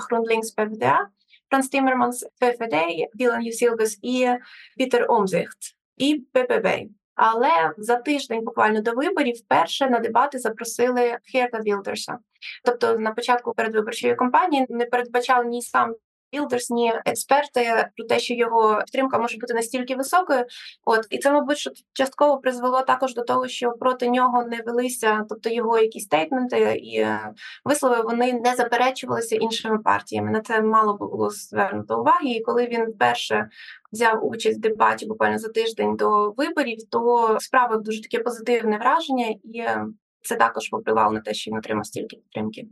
Хрунлінкс 0.00 0.50
ПВДА, 0.50 1.08
Франс 1.50 1.68
Тіммерманс, 1.68 2.26
ФФД, 2.40 2.74
Ділан 3.14 3.42
Єсілгас 3.42 3.98
і 4.02 4.28
Пітер 4.76 5.06
Омтзихт 5.08 5.58
і 5.96 6.24
БББ. 6.34 6.68
Але 7.14 7.72
за 7.78 7.96
тиждень, 7.96 8.44
буквально 8.44 8.80
до 8.80 8.92
виборів, 8.92 9.34
вперше 9.34 9.90
на 9.90 9.98
дебати 9.98 10.38
запросили 10.38 11.18
Херта 11.32 11.60
Вілдерса. 11.60 12.18
Тобто, 12.64 12.98
на 12.98 13.12
початку 13.12 13.54
передвиборчої 13.54 14.14
кампанії 14.14 14.66
не 14.68 14.86
передбачав 14.86 15.44
ні 15.44 15.62
сам 15.62 15.94
Білдерс, 16.34 16.70
ні 16.70 16.92
експерти 17.04 17.88
про 17.96 18.06
те, 18.06 18.18
що 18.18 18.34
його 18.34 18.78
підтримка 18.78 19.18
може 19.18 19.38
бути 19.38 19.54
настільки 19.54 19.96
високою. 19.96 20.44
От 20.84 21.06
і 21.10 21.18
це, 21.18 21.32
мабуть, 21.32 21.58
що 21.58 21.70
частково 21.92 22.38
призвело 22.38 22.82
також 22.82 23.14
до 23.14 23.22
того, 23.22 23.48
що 23.48 23.72
проти 23.72 24.08
нього 24.08 24.44
не 24.44 24.60
велися, 24.66 25.26
тобто 25.28 25.50
його 25.50 25.78
якісь 25.78 26.04
стейтменти 26.04 26.58
і 26.82 27.00
е, 27.00 27.32
вислови 27.64 28.02
вони 28.02 28.32
не 28.32 28.54
заперечувалися 28.54 29.36
іншими 29.36 29.78
партіями. 29.78 30.30
На 30.30 30.40
це 30.40 30.62
мало 30.62 30.94
було 30.94 31.30
звернуто 31.30 32.00
уваги. 32.00 32.30
І 32.30 32.40
коли 32.40 32.66
він 32.66 32.90
вперше 32.90 33.48
взяв 33.92 34.26
участь 34.26 34.58
в 34.58 34.60
дебаті 34.60 35.06
буквально 35.06 35.38
за 35.38 35.48
тиждень 35.48 35.96
до 35.96 36.30
виборів, 36.30 36.78
то 36.90 37.36
справив 37.40 37.82
дуже 37.82 38.02
таке 38.02 38.18
позитивне 38.18 38.78
враження, 38.78 39.26
і 39.44 39.58
е, 39.58 39.86
це 40.22 40.36
також 40.36 40.68
попливало 40.68 41.12
на 41.12 41.20
те, 41.20 41.34
що 41.34 41.50
він 41.50 41.58
отримав 41.58 41.86
стільки 41.86 42.16
підтримки. 42.16 42.66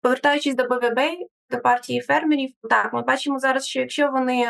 Повертаючись 0.00 0.54
до 0.54 0.64
БВБ, 0.64 1.00
до 1.50 1.58
партії 1.58 2.00
фермерів, 2.00 2.50
так 2.70 2.92
ми 2.92 3.02
бачимо 3.02 3.38
зараз, 3.38 3.66
що 3.66 3.80
якщо 3.80 4.10
вони 4.10 4.46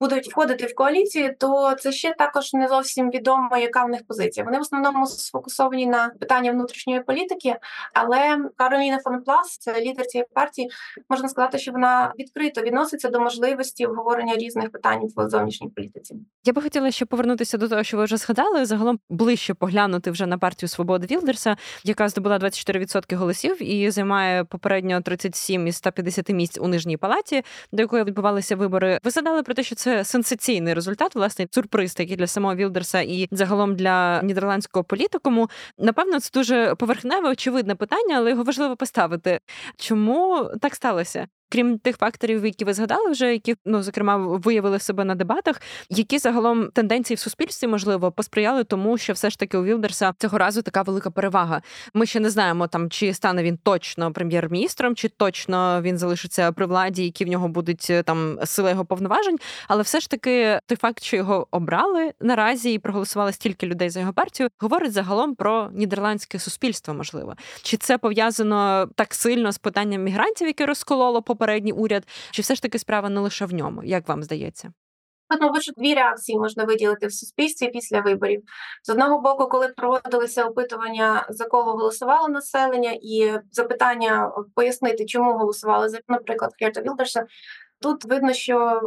будуть 0.00 0.30
входити 0.30 0.66
в 0.66 0.74
коаліцію, 0.74 1.34
то 1.38 1.74
це 1.80 1.92
ще 1.92 2.14
також 2.18 2.52
не 2.54 2.68
зовсім 2.68 3.10
відомо, 3.10 3.56
яка 3.56 3.84
в 3.84 3.88
них 3.88 4.00
позиція. 4.08 4.44
Вони 4.44 4.58
в 4.58 4.60
основному 4.60 5.06
сфокусовані 5.06 5.86
на 5.86 6.08
питання 6.20 6.52
внутрішньої 6.52 7.00
політики, 7.00 7.56
але 7.94 8.38
Кароліна 8.56 8.98
фон 8.98 9.22
Плас, 9.22 9.58
це 9.58 9.80
лідер 9.80 10.06
цієї 10.06 10.26
партії, 10.34 10.70
можна 11.08 11.28
сказати, 11.28 11.58
що 11.58 11.72
вона 11.72 12.12
відкрито 12.18 12.62
відноситься 12.62 13.08
до 13.08 13.20
можливості 13.20 13.86
обговорення 13.86 14.36
різних 14.36 14.72
питань 14.72 15.00
в 15.16 15.28
зовнішній 15.28 15.68
політиці. 15.68 16.16
Я 16.44 16.52
би 16.52 16.62
хотіла 16.62 16.90
ще 16.90 17.06
повернутися 17.06 17.58
до 17.58 17.68
того, 17.68 17.82
що 17.82 17.96
ви 17.96 18.04
вже 18.04 18.16
згадали. 18.16 18.64
Загалом 18.64 18.98
ближче 19.10 19.54
поглянути 19.54 20.10
вже 20.10 20.26
на 20.26 20.38
партію 20.38 20.68
свободи 20.68 21.06
Вілдерса, 21.06 21.56
яка 21.84 22.08
здобула 22.08 22.38
24% 22.38 23.16
голосів 23.16 23.62
і 23.62 23.90
займає 23.90 24.44
попередньо 24.44 25.00
37 25.00 25.66
із 25.66 25.76
150 25.76 26.28
місць 26.28 26.58
у 26.58 26.68
нижній 26.68 26.96
палаті, 26.96 27.42
до 27.72 27.82
якої 27.82 28.04
відбувалися 28.04 28.56
вибори. 28.56 29.00
Ви 29.04 29.10
згадали 29.10 29.42
про 29.42 29.54
те, 29.54 29.62
що 29.62 29.74
це 29.74 29.85
це 29.86 30.04
сенсаційний 30.04 30.74
результат, 30.74 31.14
власне, 31.14 31.46
сюрприз 31.50 31.94
такий 31.94 32.16
для 32.16 32.26
самого 32.26 32.54
Вілдерса 32.54 33.00
і 33.00 33.28
загалом 33.30 33.76
для 33.76 34.22
нідерландського 34.22 34.84
політикуму. 34.84 35.50
Напевно, 35.78 36.20
це 36.20 36.30
дуже 36.34 36.74
поверхневе, 36.74 37.30
очевидне 37.30 37.74
питання, 37.74 38.16
але 38.16 38.30
його 38.30 38.42
важливо 38.42 38.76
поставити. 38.76 39.40
Чому 39.76 40.50
так 40.60 40.74
сталося? 40.74 41.28
Крім 41.48 41.78
тих 41.78 41.96
факторів, 41.96 42.46
які 42.46 42.64
ви 42.64 42.74
згадали, 42.74 43.10
вже 43.10 43.32
які 43.32 43.56
ну 43.64 43.82
зокрема 43.82 44.16
виявили 44.16 44.78
себе 44.78 45.04
на 45.04 45.14
дебатах, 45.14 45.60
які 45.90 46.18
загалом 46.18 46.70
тенденції 46.70 47.16
в 47.16 47.20
суспільстві 47.20 47.66
можливо 47.66 48.12
посприяли 48.12 48.64
тому, 48.64 48.98
що 48.98 49.12
все 49.12 49.30
ж 49.30 49.38
таки 49.38 49.58
у 49.58 49.64
Вілдерса 49.64 50.12
цього 50.18 50.38
разу 50.38 50.62
така 50.62 50.82
велика 50.82 51.10
перевага. 51.10 51.62
Ми 51.94 52.06
ще 52.06 52.20
не 52.20 52.30
знаємо 52.30 52.66
там, 52.66 52.90
чи 52.90 53.14
стане 53.14 53.42
він 53.42 53.58
точно 53.62 54.12
прем'єр-міністром, 54.12 54.94
чи 54.96 55.08
точно 55.08 55.82
він 55.82 55.98
залишиться 55.98 56.52
при 56.52 56.66
владі, 56.66 57.04
які 57.04 57.24
в 57.24 57.28
нього 57.28 57.48
будуть 57.48 57.86
е, 57.90 58.02
там 58.02 58.38
сили 58.44 58.70
його 58.70 58.84
повноважень. 58.84 59.38
Але 59.68 59.82
все 59.82 60.00
ж 60.00 60.10
таки 60.10 60.60
той 60.66 60.76
факт, 60.76 61.02
що 61.02 61.16
його 61.16 61.46
обрали 61.50 62.12
наразі 62.20 62.72
і 62.72 62.78
проголосували 62.78 63.32
стільки 63.32 63.66
людей 63.66 63.90
за 63.90 64.00
його 64.00 64.12
партію, 64.12 64.48
говорить 64.58 64.92
загалом 64.92 65.34
про 65.34 65.70
нідерландське 65.72 66.38
суспільство. 66.38 66.94
Можливо, 66.94 67.34
чи 67.62 67.76
це 67.76 67.98
пов'язано 67.98 68.88
так 68.94 69.14
сильно 69.14 69.52
з 69.52 69.58
питанням 69.58 70.02
мігрантів, 70.02 70.46
яке 70.46 70.66
розкололо 70.66 71.22
по 71.22 71.35
попередній 71.36 71.72
уряд, 71.72 72.06
чи 72.30 72.42
все 72.42 72.54
ж 72.54 72.62
таки 72.62 72.78
справа 72.78 73.08
не 73.08 73.20
лише 73.20 73.46
в 73.46 73.54
ньому, 73.54 73.84
як 73.84 74.08
вам 74.08 74.22
здається? 74.22 74.72
Тут, 75.40 75.62
що 75.62 75.72
дві 75.76 75.94
реакції 75.94 76.38
можна 76.38 76.64
виділити 76.64 77.06
в 77.06 77.12
суспільстві 77.12 77.68
після 77.68 78.00
виборів. 78.00 78.42
З 78.82 78.90
одного 78.90 79.20
боку, 79.20 79.48
коли 79.48 79.68
проводилися 79.68 80.44
опитування, 80.44 81.26
за 81.30 81.44
кого 81.44 81.72
голосувало 81.72 82.28
населення, 82.28 82.98
і 83.02 83.32
запитання 83.52 84.32
пояснити, 84.54 85.04
чому 85.04 85.32
голосували 85.32 85.88
за, 85.88 85.98
наприклад, 86.08 86.50
Херта 86.58 86.82
Вілдерса, 86.82 87.26
тут 87.86 88.04
видно, 88.04 88.32
що 88.32 88.80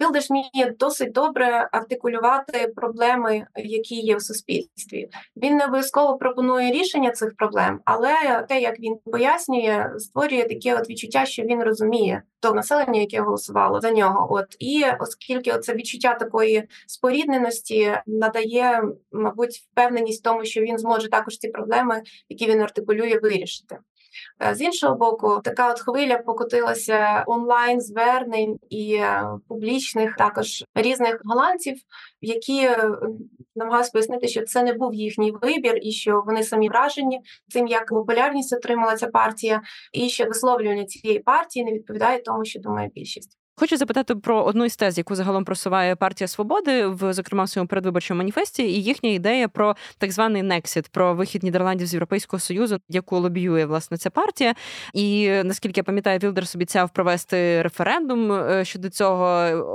Білдеш 0.00 0.30
вміє 0.30 0.74
досить 0.78 1.12
добре 1.12 1.68
артикулювати 1.72 2.72
проблеми, 2.76 3.46
які 3.56 3.94
є 3.94 4.16
в 4.16 4.22
суспільстві. 4.22 5.08
Він 5.36 5.56
не 5.56 5.64
обов'язково 5.64 6.18
пропонує 6.18 6.72
рішення 6.72 7.10
цих 7.10 7.36
проблем, 7.36 7.80
але 7.84 8.44
те, 8.48 8.60
як 8.60 8.80
він 8.80 8.96
пояснює, 9.12 9.90
створює 9.98 10.44
таке 10.44 10.74
от 10.74 10.90
відчуття, 10.90 11.26
що 11.26 11.42
він 11.42 11.62
розуміє 11.62 12.22
то 12.40 12.52
населення, 12.52 13.00
яке 13.00 13.20
голосувало 13.20 13.80
за 13.80 13.90
нього. 13.90 14.34
От 14.34 14.56
і 14.58 14.84
оскільки 15.00 15.58
це 15.58 15.74
відчуття 15.74 16.14
такої 16.14 16.68
спорідненості 16.86 17.96
надає, 18.06 18.82
мабуть, 19.12 19.54
впевненість 19.54 20.20
в 20.20 20.24
тому, 20.24 20.44
що 20.44 20.60
він 20.60 20.78
зможе 20.78 21.10
також 21.10 21.38
ці 21.38 21.48
проблеми, 21.48 22.02
які 22.28 22.46
він 22.46 22.60
артикулює, 22.60 23.18
вирішити. 23.22 23.78
Е, 24.42 24.54
з 24.54 24.60
іншого 24.60 24.94
боку, 24.94 25.40
така 25.44 25.70
от 25.70 25.80
хвиля 25.80 26.18
покотилася 26.18 27.24
онлайн 27.26 27.80
звернень 27.80 28.58
і 28.70 28.94
е, 28.94 29.24
публічних 29.48 30.16
також 30.16 30.64
різних 30.74 31.20
голландців, 31.24 31.76
які 32.20 32.58
е, 32.58 32.90
намагаються 33.56 33.92
пояснити, 33.92 34.28
що 34.28 34.42
це 34.42 34.62
не 34.62 34.72
був 34.72 34.94
їхній 34.94 35.32
вибір, 35.42 35.78
і 35.82 35.92
що 35.92 36.22
вони 36.26 36.42
самі 36.42 36.68
вражені 36.68 37.20
цим, 37.48 37.66
як 37.66 37.86
популярність 37.86 38.52
отримала 38.52 38.96
ця 38.96 39.06
партія, 39.06 39.62
і 39.92 40.08
що 40.08 40.24
висловлювання 40.24 40.84
цієї 40.84 41.18
партії 41.18 41.64
не 41.64 41.72
відповідає 41.72 42.22
тому, 42.22 42.44
що 42.44 42.60
думає 42.60 42.90
більшість. 42.94 43.39
Хочу 43.60 43.76
запитати 43.76 44.14
про 44.14 44.44
одну 44.44 44.64
із 44.64 44.76
тез, 44.76 44.98
яку 44.98 45.14
загалом 45.14 45.44
просуває 45.44 45.96
партія 45.96 46.28
свободи, 46.28 46.86
в 46.86 47.12
зокрема 47.12 47.44
в 47.44 47.48
своєму 47.48 47.68
передвиборчому 47.68 48.18
маніфесті, 48.18 48.62
і 48.62 48.82
їхня 48.82 49.10
ідея 49.10 49.48
про 49.48 49.76
так 49.98 50.12
званий 50.12 50.42
Нексіт, 50.42 50.88
про 50.88 51.14
вихід 51.14 51.42
Нідерландів 51.42 51.86
з 51.86 51.94
Європейського 51.94 52.40
союзу, 52.40 52.78
яку 52.88 53.18
лобіює 53.18 53.64
власне 53.64 53.96
ця 53.96 54.10
партія. 54.10 54.54
І 54.94 55.30
наскільки 55.44 55.80
я 55.80 55.84
пам'ятаю, 55.84 56.18
Вілдерс 56.18 56.54
обіцяв 56.54 56.90
провести 56.90 57.62
референдум 57.62 58.32
е, 58.32 58.64
щодо 58.64 58.88
цього, 58.90 59.26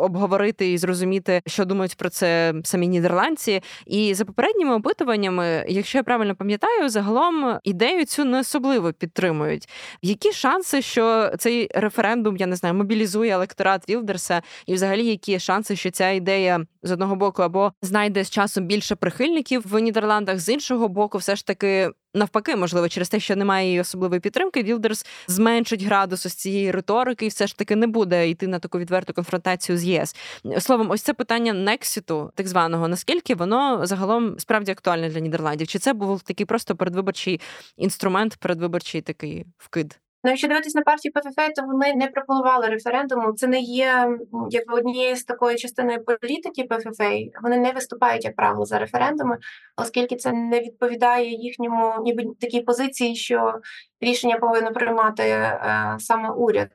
обговорити 0.02 0.72
і 0.72 0.78
зрозуміти, 0.78 1.42
що 1.48 1.66
думають 1.66 1.98
про 1.98 2.10
це 2.10 2.54
самі 2.64 2.88
нідерландці. 2.88 3.62
І 3.86 4.14
за 4.14 4.26
попередніми 4.26 4.76
опитуваннями, 4.76 5.66
якщо 5.68 5.98
я 5.98 6.04
правильно 6.04 6.36
пам'ятаю, 6.36 6.90
загалом 6.90 7.60
ідею 7.64 8.06
цю 8.06 8.26
не 8.26 8.40
особливо 8.40 8.94
підтримують. 8.94 9.70
Які 10.02 10.32
шанси, 10.32 10.82
що 10.82 11.32
цей 11.38 11.70
референдум 11.76 12.38
я 12.38 12.48
не 12.48 12.56
знаю, 12.56 12.76
мобілізує 12.76 13.34
електорат? 13.34 13.75
Результат 13.76 13.90
Вілдерса, 13.90 14.42
і 14.66 14.74
взагалі 14.74 15.06
які 15.06 15.40
шанси, 15.40 15.76
що 15.76 15.92
ця 15.92 16.10
ідея 16.10 16.66
з 16.84 16.92
одного 16.92 17.16
боку 17.16 17.42
або 17.42 17.74
знайде 17.82 18.24
з 18.24 18.30
часом 18.30 18.66
більше 18.66 18.96
прихильників 18.96 19.64
в 19.66 19.80
Нідерландах, 19.80 20.40
з 20.40 20.50
іншого 20.50 20.88
боку, 20.88 21.18
все 21.18 21.36
ж 21.36 21.46
таки. 21.46 21.92
Навпаки, 22.16 22.56
можливо, 22.56 22.90
через 22.90 23.10
те, 23.10 23.20
що 23.20 23.36
немає 23.36 23.68
її 23.68 23.82
особливої 23.82 24.22
підтримки, 24.22 24.64
Вілдерс 24.64 25.06
зменшить 25.28 25.84
градус 25.84 26.26
ось 26.26 26.34
цієї 26.34 26.72
риторики, 26.72 27.26
і 27.26 27.30
все 27.30 27.48
ж 27.48 27.58
таки 27.58 27.76
не 27.76 27.88
буде 27.88 28.30
йти 28.30 28.48
на 28.48 28.60
таку 28.60 28.80
відверту 28.80 29.14
конфронтацію 29.14 29.78
з 29.78 29.84
ЄС. 29.84 30.16
Словом, 30.60 30.90
ось 30.92 31.02
це 31.02 31.14
питання 31.14 31.54
Нексіту, 31.54 32.32
так 32.36 32.48
званого, 32.48 32.88
наскільки 32.88 33.36
воно 33.36 33.86
загалом 33.86 34.40
справді 34.40 34.72
актуальне 34.72 35.10
для 35.10 35.20
Нідерландів? 35.20 35.68
Чи 35.68 35.80
це 35.80 35.94
був 35.94 36.22
такий 36.22 36.46
просто 36.46 36.76
передвиборчий 36.76 37.42
інструмент, 37.78 38.38
передвиборчий 38.40 39.02
такий 39.02 39.46
вкид? 39.58 40.00
Ну, 40.26 40.32
якщо 40.32 40.48
дивитись 40.48 40.76
на 40.76 40.82
партію 40.82 41.12
ПФФ, 41.12 41.54
то 41.56 41.66
вони 41.66 41.96
не 41.96 42.08
пропонували 42.08 42.68
референдуму. 42.68 43.34
Це 43.34 43.48
не 43.48 43.60
є 43.60 44.18
якби 44.50 44.76
однією 44.76 45.16
з 45.16 45.24
такої 45.24 45.58
частини 45.58 46.00
політики 46.00 46.64
ПФФ. 46.64 47.02
Вони 47.44 47.58
не 47.58 47.72
виступають, 47.72 48.26
як 48.26 48.36
правило, 48.36 48.66
за 48.66 48.80
референдуми, 48.80 49.38
оскільки 49.78 50.16
це 50.16 50.32
не 50.32 50.60
відповідає 50.60 51.30
їхньому 51.30 51.94
ніби 52.04 52.24
такій 52.40 52.62
позиції, 52.62 53.16
що 53.16 53.60
рішення 54.02 54.38
повинно 54.38 54.74
приймати 54.74 55.24
е, 55.24 55.96
саме 56.00 56.30
уряд. 56.30 56.70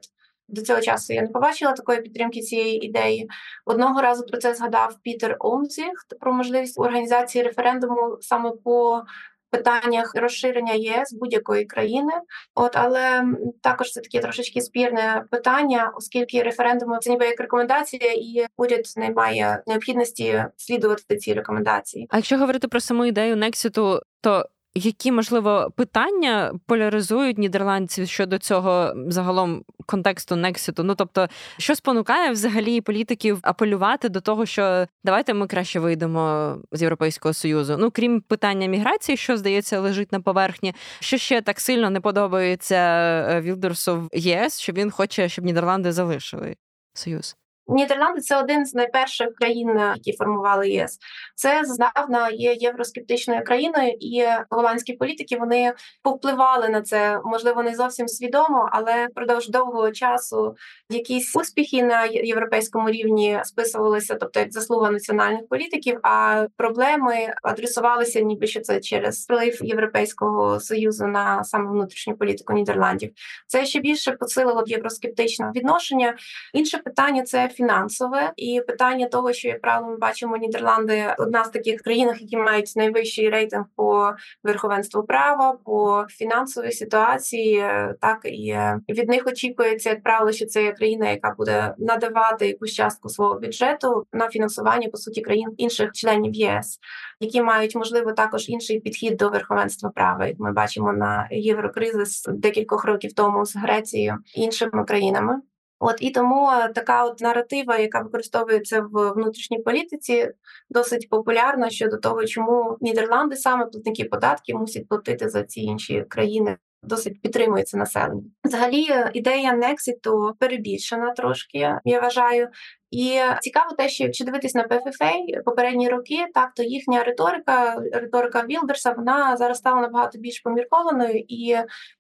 До 0.49 0.63
цього 0.63 0.81
часу 0.81 1.13
я 1.13 1.23
не 1.23 1.29
побачила 1.29 1.73
такої 1.73 2.01
підтримки 2.01 2.41
цієї 2.41 2.87
ідеї. 2.87 3.29
Одного 3.67 4.03
разу 4.03 4.27
про 4.27 4.39
це 4.39 4.55
згадав 4.55 4.97
Пітер 5.03 5.37
Омзіхт 5.39 6.19
про 6.21 6.33
можливість 6.33 6.81
організації 6.81 7.45
референдуму 7.45 8.19
саме 8.21 8.53
по 8.65 9.03
питаннях 9.51 10.13
розширення 10.15 10.73
ЄС 10.73 11.13
будь-якої 11.13 11.65
країни. 11.65 12.13
От 12.55 12.77
але 12.77 13.25
також 13.63 13.93
це 13.93 14.01
таке 14.01 14.21
трошечки 14.21 14.61
спірне 14.61 15.25
питання, 15.31 15.93
оскільки 15.97 16.43
референдуми 16.43 16.99
це 17.01 17.11
ніби 17.11 17.27
як 17.27 17.41
рекомендація, 17.41 18.13
і 18.13 18.47
уряд 18.57 18.85
не 18.97 19.11
має 19.11 19.63
необхідності 19.67 20.45
слідувати 20.57 21.17
ці 21.17 21.35
рекомендації. 21.35 22.07
А 22.11 22.17
якщо 22.17 22.39
говорити 22.39 22.69
про 22.69 22.81
саму 22.81 23.05
ідею 23.05 23.37
Нексіту, 23.37 24.01
то 24.21 24.47
які 24.75 25.13
можливо 25.13 25.73
питання 25.77 26.53
поляризують 26.67 27.39
нідерландців 27.39 28.09
щодо 28.09 28.39
цього 28.39 28.95
загалом 29.09 29.65
контексту 29.87 30.37
Некситу? 30.37 30.85
Ну 30.85 30.95
тобто, 30.95 31.29
що 31.59 31.75
спонукає 31.75 32.31
взагалі 32.31 32.81
політиків 32.81 33.39
апелювати 33.43 34.09
до 34.09 34.21
того, 34.21 34.47
що 34.47 34.87
давайте 35.05 35.35
ми 35.35 35.47
краще 35.47 35.81
вийдемо 35.81 36.57
з 36.73 36.83
Європейського 36.83 37.35
союзу? 37.35 37.77
Ну 37.79 37.91
крім 37.91 38.21
питання 38.21 38.67
міграції, 38.67 39.17
що 39.17 39.37
здається 39.37 39.81
лежить 39.81 40.13
на 40.13 40.21
поверхні, 40.21 40.75
що 41.01 41.19
ще 41.19 41.41
так 41.41 41.61
сильно 41.61 41.91
не 41.91 42.01
подобається 42.01 42.77
е, 42.77 43.41
Вілдерсу 43.41 43.97
в 43.97 44.09
ЄС, 44.13 44.61
що 44.61 44.73
він 44.73 44.91
хоче, 44.91 45.29
щоб 45.29 45.45
Нідерланди 45.45 45.93
залишили 45.93 46.57
союз. 46.95 47.37
Нідерланди 47.71 48.21
це 48.21 48.39
один 48.39 48.67
з 48.67 48.75
найперших 48.75 49.29
країн, 49.35 49.69
е, 49.69 49.93
які 49.97 50.13
формували 50.13 50.71
ЄС. 50.71 50.99
Це 51.35 51.65
здавна 51.65 52.29
є 52.31 52.55
євроскептичною 52.55 53.45
країною, 53.45 53.93
і 54.01 54.25
голландські 54.51 54.93
політики 54.93 55.37
вони 55.37 55.73
повпливали 56.03 56.69
на 56.69 56.83
це, 56.83 57.21
можливо, 57.25 57.63
не 57.63 57.75
зовсім 57.75 58.09
свідомо, 58.09 58.69
але 58.73 59.07
впродовж 59.07 59.49
довгого 59.49 59.91
часу 59.91 60.55
якісь 60.91 61.37
успіхи 61.37 61.83
на 61.83 62.05
європейському 62.05 62.91
рівні 62.91 63.41
списувалися, 63.45 64.15
тобто 64.15 64.41
як 64.41 64.53
заслуга 64.53 64.91
національних 64.91 65.49
політиків. 65.49 65.99
А 66.03 66.47
проблеми 66.57 67.35
адресувалися, 67.43 68.21
ніби 68.21 68.47
що 68.47 68.61
це 68.61 68.81
через 68.81 69.25
вплив 69.25 69.59
Європейського 69.61 70.61
союзу 70.61 71.07
на 71.07 71.45
саме 71.45 71.71
внутрішню 71.71 72.17
політику 72.17 72.53
Нідерландів. 72.53 73.11
Це 73.47 73.67
ще 73.67 73.81
більше 73.81 74.13
посилило 74.13 74.63
б 74.63 74.69
євроскептичне 74.69 75.53
відношення. 75.57 76.15
Інше 76.55 76.79
питання 76.79 77.23
це 77.23 77.49
фінансове 77.61 78.33
і 78.37 78.61
питання 78.67 79.07
того, 79.07 79.33
що 79.33 79.49
як 79.49 79.61
правило 79.61 79.93
ми 79.93 79.99
бачимо 79.99 80.37
Нідерланди 80.37 81.15
одна 81.19 81.45
з 81.45 81.49
таких 81.49 81.83
країн, 81.83 82.09
які 82.21 82.37
мають 82.37 82.73
найвищий 82.77 83.31
рейтинг 83.31 83.65
по 83.77 84.13
верховенству 84.45 85.03
права, 85.03 85.59
по 85.65 86.07
фінансовій 86.09 86.73
ситуації, 86.73 87.65
так 88.01 88.19
і 88.25 88.57
від 88.89 89.09
них 89.09 89.27
очікується 89.27 89.91
як 89.91 90.03
правило, 90.03 90.33
що 90.33 90.47
це 90.47 90.63
є 90.63 90.73
країна, 90.73 91.11
яка 91.11 91.35
буде 91.39 91.75
надавати 91.79 92.49
якусь 92.49 92.73
частку 92.73 93.09
свого 93.09 93.41
бюджету 93.41 94.07
на 94.13 94.29
фінансування 94.29 94.89
по 94.89 94.97
суті 94.97 95.21
країн 95.21 95.49
інших 95.57 95.93
членів 95.93 96.35
ЄС, 96.35 96.79
які 97.21 97.43
мають 97.43 97.77
можливо 97.77 98.13
також 98.13 98.49
інший 98.49 98.81
підхід 98.81 99.17
до 99.17 99.29
верховенства 99.29 99.91
права. 99.91 100.27
Як 100.27 100.39
ми 100.39 100.53
бачимо 100.53 100.93
на 100.93 101.29
єврокризис 101.31 102.25
декількох 102.29 102.85
років 102.85 103.13
тому 103.13 103.47
з 103.47 103.57
Грецією 103.57 104.19
іншими 104.35 104.85
країнами. 104.85 105.41
От 105.83 105.97
і 106.01 106.11
тому 106.11 106.51
е, 106.51 106.69
така 106.69 107.05
от 107.05 107.21
наратива, 107.21 107.79
яка 107.79 108.01
використовується 108.01 108.81
в 108.81 109.11
внутрішній 109.13 109.59
політиці, 109.59 110.31
досить 110.71 111.09
популярна 111.09 111.71
щодо 111.71 111.97
того, 111.97 112.27
чому 112.27 112.79
Нідерланди 112.81 113.37
саме 113.37 113.67
платники 113.67 114.05
податків 114.05 114.59
мусять 114.59 114.89
платити 114.89 115.29
за 115.29 115.43
ці 115.45 115.61
інші 115.61 116.05
країни. 116.09 116.57
Досить 116.83 117.23
підтримується 117.23 117.79
населення. 117.79 118.23
Взагалі, 118.45 118.87
е, 118.91 119.11
ідея 119.15 119.53
Некситу 119.53 120.37
перебільшена 120.39 121.13
трошки. 121.13 121.75
Я 121.85 122.01
вважаю, 122.01 122.49
і 122.91 123.21
цікаво, 123.41 123.75
те, 123.79 123.89
що 123.89 124.05
якщо 124.05 124.25
дивитись 124.25 124.55
на 124.55 124.63
ПФФ 124.63 124.99
попередні 125.45 125.89
роки, 125.89 126.27
так 126.35 126.55
то 126.55 126.63
їхня 126.63 127.05
риторика, 127.05 127.83
риторика 127.93 128.45
Вілдерса, 128.47 128.93
вона 128.93 129.37
зараз 129.37 129.59
стала 129.59 129.81
набагато 129.81 130.19
більш 130.19 130.41
поміркованою, 130.41 131.25
і 131.29 131.57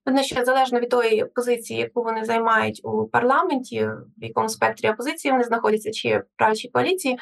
видно, 0.06 0.22
що 0.22 0.44
залежно 0.44 0.80
від 0.80 0.88
тої 0.88 1.24
позиції, 1.34 1.80
яку 1.80 2.02
вони 2.02 2.24
займають 2.24 2.80
у 2.84 3.06
парламенті, 3.06 3.84
в 4.16 4.24
якому 4.24 4.48
спектрі 4.48 4.90
опозиції 4.90 5.32
вони 5.32 5.44
знаходяться, 5.44 5.90
чи 5.90 6.18
в 6.18 6.24
правчій 6.36 6.68
коаліції, 6.68 7.18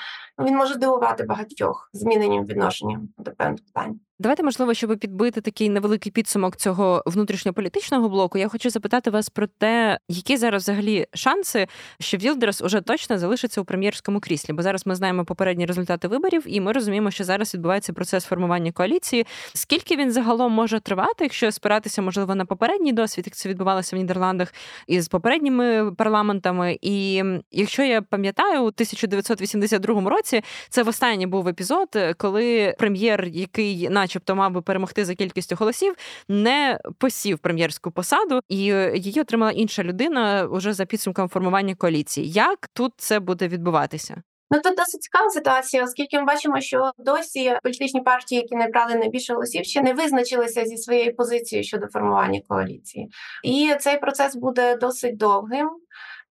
він 0.47 0.57
може 0.57 0.75
дивувати 0.75 1.25
багатьох 1.25 1.91
зміненням 1.93 2.45
відношенням 2.47 3.09
до 3.19 3.31
певних 3.31 3.61
питань. 3.65 4.01
Давайте, 4.21 4.43
можливо, 4.43 4.75
щоб 4.75 4.99
підбити 4.99 5.41
такий 5.41 5.69
невеликий 5.69 6.13
підсумок 6.13 6.57
цього 6.57 7.03
внутрішньополітичного 7.07 8.09
блоку. 8.09 8.39
Я 8.39 8.49
хочу 8.49 8.71
запитати 8.71 9.11
вас 9.11 9.29
про 9.29 9.47
те, 9.47 9.99
які 10.09 10.37
зараз 10.37 10.63
взагалі 10.63 11.07
шанси, 11.15 11.67
що 12.01 12.17
Вілдерс 12.17 12.63
уже 12.63 12.81
точно 12.81 13.19
залишиться 13.19 13.61
у 13.61 13.65
прем'єрському 13.65 14.21
кріслі. 14.21 14.55
Бо 14.55 14.63
зараз 14.63 14.87
ми 14.87 14.95
знаємо 14.95 15.25
попередні 15.25 15.67
результати 15.67 16.09
виборів, 16.09 16.43
і 16.47 16.61
ми 16.61 16.73
розуміємо, 16.73 17.11
що 17.11 17.25
зараз 17.25 17.55
відбувається 17.55 17.93
процес 17.93 18.25
формування 18.25 18.73
коаліції. 18.73 19.27
Скільки 19.55 19.97
він 19.97 20.13
загалом 20.13 20.53
може 20.53 20.81
тривати, 20.81 21.25
якщо 21.25 21.53
спиратися, 21.53 22.03
можливо, 22.03 22.35
на 22.35 22.45
попередній 22.45 22.93
досвід, 22.93 23.27
як 23.27 23.35
це 23.35 23.49
відбувалося 23.49 23.97
в 23.97 23.99
Нідерландах 23.99 24.55
із 24.87 25.09
попередніми 25.09 25.93
парламентами? 25.93 26.79
І 26.83 27.25
якщо 27.53 27.83
я 27.83 28.03
пам'ятаю, 28.03 28.61
у 28.61 28.67
1982 28.67 30.11
році 30.11 30.43
це 30.69 30.83
востаннє 30.83 31.27
був 31.27 31.49
епізод, 31.49 31.89
коли 32.17 32.75
прем'єр, 32.79 33.25
який 33.25 33.89
на 33.89 34.08
начебто, 34.09 34.35
мав 34.35 34.53
би 34.53 34.63
перемогти 34.63 35.05
за 35.05 35.15
кількістю 35.15 35.57
голосів, 35.57 35.95
не 36.29 36.81
посів 36.99 37.39
прем'єрську 37.39 37.91
посаду, 37.91 38.41
і 38.49 38.57
її 38.95 39.21
отримала 39.21 39.53
інша 39.53 39.83
людина 39.83 40.47
уже 40.47 40.73
за 40.73 40.85
підсумком 40.85 41.29
формування 41.29 41.75
коаліції. 41.75 42.31
Як 42.31 42.69
тут 42.73 42.93
це 42.97 43.21
буде 43.21 43.49
відбуватися? 43.49 44.23
Ну 44.51 44.61
тут 44.61 44.77
досить 44.77 45.03
цікава 45.03 45.31
ситуація, 45.31 45.85
оскільки 45.85 46.19
ми 46.19 46.25
бачимо, 46.25 46.61
що 46.61 46.93
досі 46.99 47.57
політичні 47.63 48.01
партії, 48.01 48.41
які 48.41 48.57
набрали 48.57 48.95
найбільше 48.95 49.35
голосів, 49.35 49.65
ще 49.65 49.83
не 49.83 49.93
визначилися 49.93 50.65
зі 50.65 50.77
своєю 50.77 51.17
позицією 51.17 51.65
щодо 51.65 51.87
формування 51.87 52.41
коаліції, 52.49 53.09
і 53.45 53.75
цей 53.81 53.99
процес 53.99 54.37
буде 54.37 54.77
досить 54.77 55.17
довгим. 55.17 55.69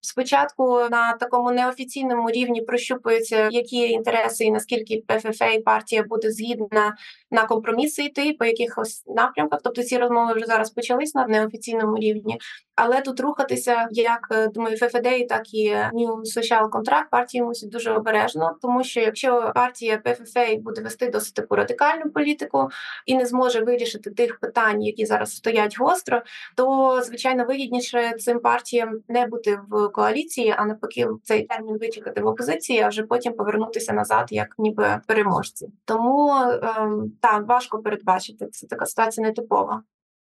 Спочатку 0.02 0.88
на 0.92 1.14
такому 1.14 1.52
неофіційному 1.52 2.32
рівні 2.32 2.62
прощупуються, 2.62 3.50
які 3.52 3.78
інтереси 3.78 4.46
і 4.46 4.52
наскільки 4.52 5.04
ПФФ 5.08 5.42
партія 5.66 6.04
буде 6.04 6.32
згідна 6.32 6.96
на 7.32 7.46
компроміси 7.46 8.04
йти 8.04 8.36
по 8.40 8.46
якихось 8.46 9.04
напрямках. 9.08 9.60
Тобто 9.64 9.84
ці 9.84 9.98
розмови 9.98 10.34
вже 10.34 10.46
зараз 10.46 10.70
почались 10.70 11.16
на 11.16 11.28
неофіційному 11.28 11.98
рівні. 11.98 12.40
Але 12.76 13.02
тут 13.02 13.20
рухатися, 13.20 13.88
як 13.92 14.28
е, 14.32 14.48
думаю, 14.48 14.78
ФФД, 14.78 15.28
так 15.30 15.54
і 15.54 15.74
New 15.74 16.20
Social 16.38 16.70
Contract 16.70 17.10
партії 17.12 17.44
мусять 17.44 17.70
дуже 17.70 17.92
обережно, 17.92 18.58
тому 18.62 18.84
що 18.84 19.00
якщо 19.00 19.52
партія 19.56 19.98
ПФФ 19.98 20.38
буде 20.60 20.82
вести 20.82 21.10
досить 21.10 21.34
таку 21.34 21.56
радикальну 21.56 22.12
політику 22.12 22.70
і 23.06 23.16
не 23.16 23.26
зможе 23.26 23.60
вирішити 23.60 24.12
тих 24.12 24.40
питань, 24.40 24.84
які 24.84 25.06
зараз 25.06 25.36
стоять 25.36 25.80
гостро, 25.80 26.22
то 26.56 27.02
звичайно 27.02 27.46
вигідніше 27.46 28.14
цим 28.20 28.40
партіям 28.40 29.00
не 29.08 29.28
бути 29.28 29.60
в 29.70 29.90
коаліції, 29.90 30.56
а 30.58 30.66
навпаки, 30.66 31.08
цей 31.24 31.44
термін 31.44 31.78
вичекати 31.78 32.22
в 32.22 32.28
опозиції, 32.28 32.82
а 32.82 32.88
вже 32.88 33.04
потім 33.04 33.34
повернутися 33.34 33.94
назад, 33.94 34.28
як 34.30 34.48
ніби 34.58 35.02
переможці. 35.08 35.70
Тому 35.86 36.34
ем, 36.78 37.12
так 37.22 37.48
важко 37.48 37.80
передбачити 37.80 38.48
це 38.48 38.68
така 38.68 38.86
ситуація 38.86 39.28
нетипова. 39.28 39.84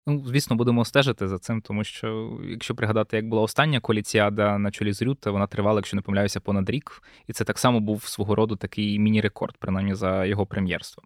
Ну, 0.08 0.24
звісно, 0.26 0.56
будемо 0.56 0.86
стежити 0.86 1.28
за 1.28 1.39
цим, 1.39 1.62
тому 1.62 1.84
що 1.84 2.39
якщо 2.50 2.76
пригадати, 2.76 3.15
як 3.17 3.30
була 3.30 3.41
остання 3.41 3.80
коаліціада 3.80 4.58
на 4.58 4.71
чолі 4.71 4.93
з 4.93 5.02
Рюта, 5.02 5.32
вона 5.32 5.48
тривала, 5.48 5.78
якщо 5.78 5.95
не 5.95 6.02
помиляюся, 6.02 6.39
понад 6.39 6.69
рік, 6.69 7.02
і 7.28 7.34
це 7.34 7.43
так 7.43 7.60
само 7.60 7.80
був 7.80 8.04
свого 8.04 8.36
роду 8.36 8.56
такий 8.56 9.00
міні-рекорд, 9.00 9.56
принаймні 9.60 9.95
за 9.95 10.26
його 10.26 10.45
прем'єрство. 10.45 11.04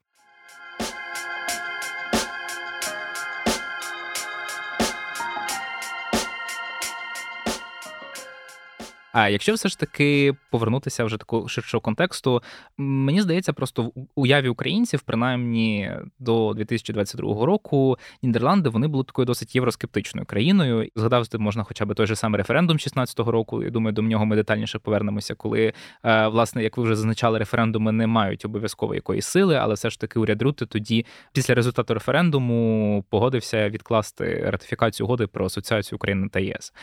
А 9.20 9.30
якщо 9.30 9.54
все 9.54 9.70
ж 9.70 9.80
таки 9.80 10.34
повернутися 10.52 11.04
вже 11.04 11.18
такого 11.18 11.48
ширшого 11.48 11.82
контексту, 11.82 12.44
мені 12.78 13.22
здається, 13.22 13.54
просто 13.54 13.84
в 13.84 13.92
уяві 14.16 14.50
українців, 14.50 15.02
принаймні 15.06 15.92
до 16.20 16.54
2022 16.54 17.46
року, 17.46 17.98
Нідерланди 18.24 18.70
вони 18.70 18.88
були 18.88 19.04
такою 19.04 19.26
досить 19.26 19.56
євроскептичною 19.56 20.26
країною. 20.26 20.90
Згадати 20.96 21.38
можна, 21.38 21.64
хоча 21.64 21.86
б 21.86 21.94
той 21.94 22.08
же 22.08 22.16
самий 22.16 22.38
референдум 22.38 22.78
16-го 22.78 23.32
року. 23.32 23.64
Я 23.64 23.70
думаю, 23.70 23.94
до 23.94 24.02
нього 24.02 24.26
ми 24.26 24.36
детальніше 24.36 24.80
повернемося, 24.80 25.36
коли 25.36 25.74
е, 26.04 26.28
власне, 26.28 26.64
як 26.64 26.78
ви 26.78 26.84
вже 26.84 26.96
зазначали, 26.96 27.40
референдуми 27.40 27.92
не 27.92 28.08
мають 28.08 28.46
обов'язково 28.46 28.96
якоїсь 28.96 29.26
сили, 29.26 29.56
але 29.56 29.74
все 29.74 29.90
ж 29.90 30.00
таки 30.00 30.20
уряд 30.20 30.42
Рути 30.42 30.66
тоді, 30.66 31.06
після 31.34 31.54
результату 31.54 31.94
референдуму, 31.94 33.06
погодився 33.10 33.70
відкласти 33.70 34.50
ратифікацію 34.50 35.08
угоди 35.08 35.28
про 35.28 35.46
асоціацію 35.46 35.98
України 35.98 36.30
та 36.32 36.40
ЄС. 36.40 36.74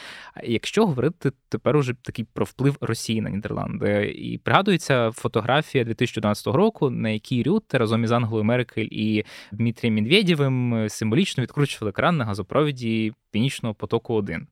Якщо 0.44 0.86
говорити 0.86 1.32
тепер 1.48 1.76
уже 1.76 1.94
такий 2.02 2.25
про 2.32 2.44
вплив 2.44 2.76
Росії 2.80 3.20
на 3.20 3.30
Нідерланди. 3.30 4.14
І 4.16 4.38
пригадується 4.38 5.10
фотографія 5.10 5.84
2011 5.84 6.46
року, 6.46 6.90
на 6.90 7.08
якій 7.08 7.42
Рютте 7.42 7.78
разом 7.78 8.04
із 8.04 8.12
Ангелою 8.12 8.44
Меркель 8.44 8.88
і 8.90 9.24
Дмитрієм 9.52 9.94
Медведєвим 9.94 10.86
символічно 10.88 11.42
відкручували 11.42 11.92
кран 11.92 12.16
на 12.16 12.24
газопровіді 12.24 13.12
Північного 13.30 13.74
потоку 13.74 14.14
1 14.14 14.46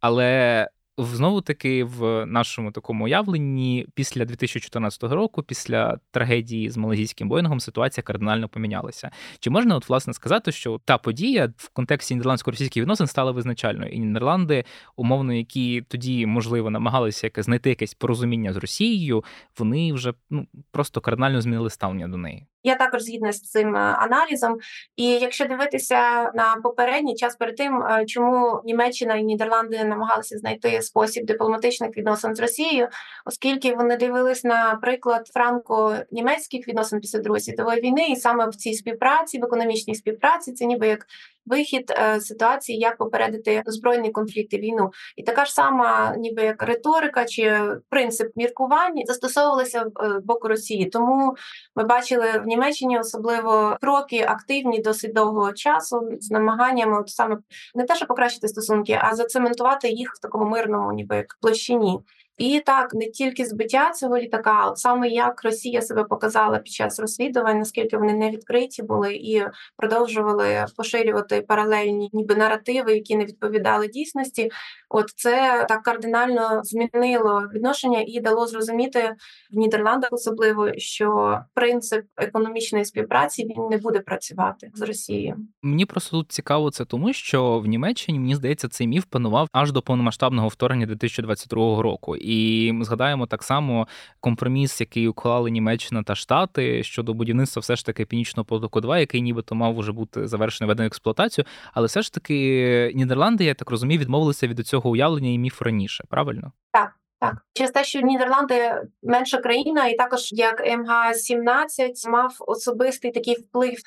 Але 0.00 0.68
Знову 0.98 1.40
таки 1.40 1.84
в 1.84 2.26
нашому 2.26 2.72
такому 2.72 3.04
уявленні 3.04 3.86
після 3.94 4.24
2014 4.24 5.02
року, 5.02 5.42
після 5.42 5.98
трагедії 6.10 6.70
з 6.70 6.76
малазійським 6.76 7.28
Боїнгом, 7.28 7.60
ситуація 7.60 8.02
кардинально 8.02 8.48
помінялася. 8.48 9.10
Чи 9.40 9.50
можна 9.50 9.76
от 9.76 9.88
власне 9.88 10.12
сказати, 10.12 10.52
що 10.52 10.80
та 10.84 10.98
подія 10.98 11.52
в 11.56 11.68
контексті 11.68 12.14
нідерландсько-російських 12.14 12.80
відносин 12.80 13.06
стала 13.06 13.32
визначальною, 13.32 13.92
і 13.92 13.98
Нідерланди, 13.98 14.64
умовно, 14.96 15.32
які 15.32 15.82
тоді 15.88 16.26
можливо 16.26 16.70
намагалися 16.70 17.26
яке 17.26 17.42
знайти 17.42 17.68
якесь 17.68 17.94
порозуміння 17.94 18.52
з 18.52 18.56
Росією, 18.56 19.24
вони 19.58 19.92
вже 19.92 20.14
ну 20.30 20.46
просто 20.70 21.00
кардинально 21.00 21.40
змінили 21.40 21.70
ставлення 21.70 22.08
до 22.08 22.16
неї? 22.16 22.46
Я 22.68 22.74
також 22.74 23.02
згідна 23.02 23.32
з 23.32 23.40
цим 23.40 23.76
е, 23.76 23.78
аналізом. 23.78 24.58
І 24.96 25.04
якщо 25.04 25.44
дивитися 25.44 26.30
на 26.34 26.56
попередній 26.62 27.14
час 27.14 27.36
перед 27.36 27.56
тим, 27.56 27.82
е, 27.82 28.04
чому 28.06 28.60
Німеччина 28.64 29.14
і 29.14 29.22
Нідерланди 29.22 29.84
намагалися 29.84 30.38
знайти 30.38 30.82
спосіб 30.82 31.26
дипломатичних 31.26 31.96
відносин 31.96 32.34
з 32.34 32.40
Росією, 32.40 32.88
оскільки 33.24 33.74
вони 33.74 33.96
дивились 33.96 34.44
на 34.44 34.78
приклад 34.82 35.30
франко-німецьких 35.34 36.68
відносин 36.68 37.00
після 37.00 37.18
Другої 37.18 37.40
світової 37.40 37.80
війни, 37.80 38.06
і 38.08 38.16
саме 38.16 38.48
в 38.48 38.54
цій 38.54 38.74
співпраці, 38.74 39.38
в 39.38 39.44
економічній 39.44 39.94
співпраці, 39.94 40.52
це 40.52 40.66
ніби 40.66 40.88
як 40.88 41.06
вихід 41.50 41.90
е, 41.90 42.20
ситуації, 42.20 42.78
як 42.78 42.96
попередити 42.96 43.62
збройний 43.66 44.10
конфлікт 44.10 44.52
і 44.52 44.58
війну, 44.58 44.90
і 45.16 45.22
така 45.22 45.44
ж 45.44 45.52
сама, 45.52 46.14
ніби 46.16 46.42
як 46.42 46.62
риторика 46.62 47.24
чи 47.24 47.60
принцип 47.88 48.32
міркування 48.36 49.02
застосовувалися 49.06 49.84
в 49.84 50.20
боку 50.24 50.48
Росії. 50.48 50.86
Тому 50.86 51.34
ми 51.76 51.84
бачили 51.84 52.26
в 52.44 52.46
Німеччині 52.46 52.98
особливо 52.98 53.76
кроки 53.80 54.24
активні 54.28 54.80
досить 54.80 55.12
довгого 55.12 55.52
часу 55.52 56.08
з 56.20 56.30
намаганнями, 56.30 57.00
от 57.00 57.08
саме 57.08 57.36
не 57.74 57.84
те, 57.84 57.94
що 57.94 58.06
покращити 58.06 58.48
стосунки, 58.48 58.98
а 59.02 59.14
зацементувати 59.14 59.88
їх 59.88 60.12
в 60.14 60.20
такому 60.20 60.50
мирному, 60.50 60.92
ніби 60.92 61.16
як 61.16 61.38
площині. 61.40 61.98
І 62.38 62.62
так 62.66 62.94
не 62.94 63.10
тільки 63.10 63.44
збиття 63.44 63.90
цього 63.90 64.18
літака, 64.18 64.52
а 64.52 64.76
саме 64.76 65.08
як 65.08 65.44
Росія 65.44 65.82
себе 65.82 66.04
показала 66.04 66.58
під 66.58 66.72
час 66.72 67.00
розслідувань, 67.00 67.58
наскільки 67.58 67.96
вони 67.96 68.12
не 68.12 68.30
відкриті 68.30 68.82
були 68.82 69.14
і 69.14 69.42
продовжували 69.76 70.66
поширювати 70.76 71.40
паралельні, 71.40 72.10
ніби 72.12 72.34
наративи, 72.34 72.94
які 72.94 73.16
не 73.16 73.24
відповідали 73.24 73.88
дійсності. 73.88 74.50
От 74.90 75.10
це 75.16 75.66
так 75.68 75.82
кардинально 75.82 76.60
змінило 76.64 77.48
відношення 77.54 78.04
і 78.06 78.20
дало 78.20 78.46
зрозуміти 78.46 79.14
в 79.50 79.56
Нідерландах, 79.56 80.08
особливо 80.12 80.68
що 80.76 81.38
принцип 81.54 82.04
економічної 82.16 82.84
співпраці 82.84 83.44
він 83.44 83.68
не 83.70 83.78
буде 83.78 84.00
працювати 84.00 84.70
з 84.74 84.82
Росією. 84.82 85.36
Мені 85.62 85.86
просто 85.86 86.16
тут 86.16 86.32
цікаво 86.32 86.70
це, 86.70 86.84
тому 86.84 87.12
що 87.12 87.58
в 87.58 87.66
Німеччині 87.66 88.18
мені 88.18 88.34
здається 88.34 88.68
цей 88.68 88.86
міф 88.86 89.04
панував 89.04 89.48
аж 89.52 89.72
до 89.72 89.82
повномасштабного 89.82 90.48
вторгнення 90.48 90.86
2022 90.86 91.82
року. 91.82 92.16
І 92.28 92.72
ми 92.72 92.84
згадаємо 92.84 93.26
так 93.26 93.42
само 93.42 93.88
компроміс, 94.20 94.80
який 94.80 95.08
уклали 95.08 95.50
Німеччина 95.50 96.02
та 96.02 96.14
Штати 96.14 96.82
щодо 96.82 97.14
будівництва, 97.14 97.60
все 97.60 97.76
ж 97.76 97.86
таки 97.86 98.04
північного 98.04 98.44
потоку 98.44 98.80
2 98.80 98.98
який 98.98 99.22
нібито 99.22 99.54
мав 99.54 99.78
уже 99.78 99.92
бути 99.92 100.28
завершений 100.28 100.66
введений 100.68 100.88
в 100.88 100.90
експлуатацію. 100.90 101.44
Але 101.72 101.86
все 101.86 102.02
ж 102.02 102.12
таки 102.12 102.92
Нідерланди, 102.94 103.44
я 103.44 103.54
так 103.54 103.70
розумію, 103.70 104.00
відмовилися 104.00 104.46
від 104.46 104.66
цього 104.66 104.90
уявлення 104.90 105.28
і 105.28 105.38
міф 105.38 105.62
раніше. 105.62 106.04
Правильно? 106.08 106.52
Так. 106.72 106.94
Так, 107.20 107.36
через 107.54 107.70
те, 107.70 107.84
що 107.84 108.00
Нідерланди 108.00 108.82
менша 109.02 109.38
країна, 109.38 109.86
і 109.86 109.96
також 109.96 110.32
як 110.32 110.78
МГ 110.78 111.14
17 111.14 112.08
мав 112.08 112.36
особистий 112.38 113.10
такий 113.10 113.34
вплив 113.34 113.78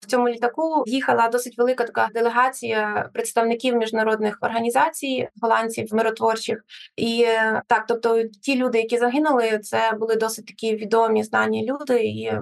в 0.00 0.06
цьому 0.06 0.28
літаку 0.28 0.84
їхала 0.86 1.28
досить 1.28 1.58
велика 1.58 1.84
така 1.84 2.08
делегація 2.14 3.10
представників 3.12 3.76
міжнародних 3.76 4.38
організацій, 4.40 5.28
голландців, 5.42 5.94
миротворчих. 5.94 6.64
І 6.96 7.26
так, 7.66 7.84
тобто, 7.88 8.22
ті 8.42 8.56
люди, 8.56 8.78
які 8.78 8.98
загинули, 8.98 9.58
це 9.58 9.92
були 10.00 10.16
досить 10.16 10.46
такі 10.46 10.76
відомі 10.76 11.24
знані 11.24 11.66
люди, 11.66 12.04
і 12.04 12.32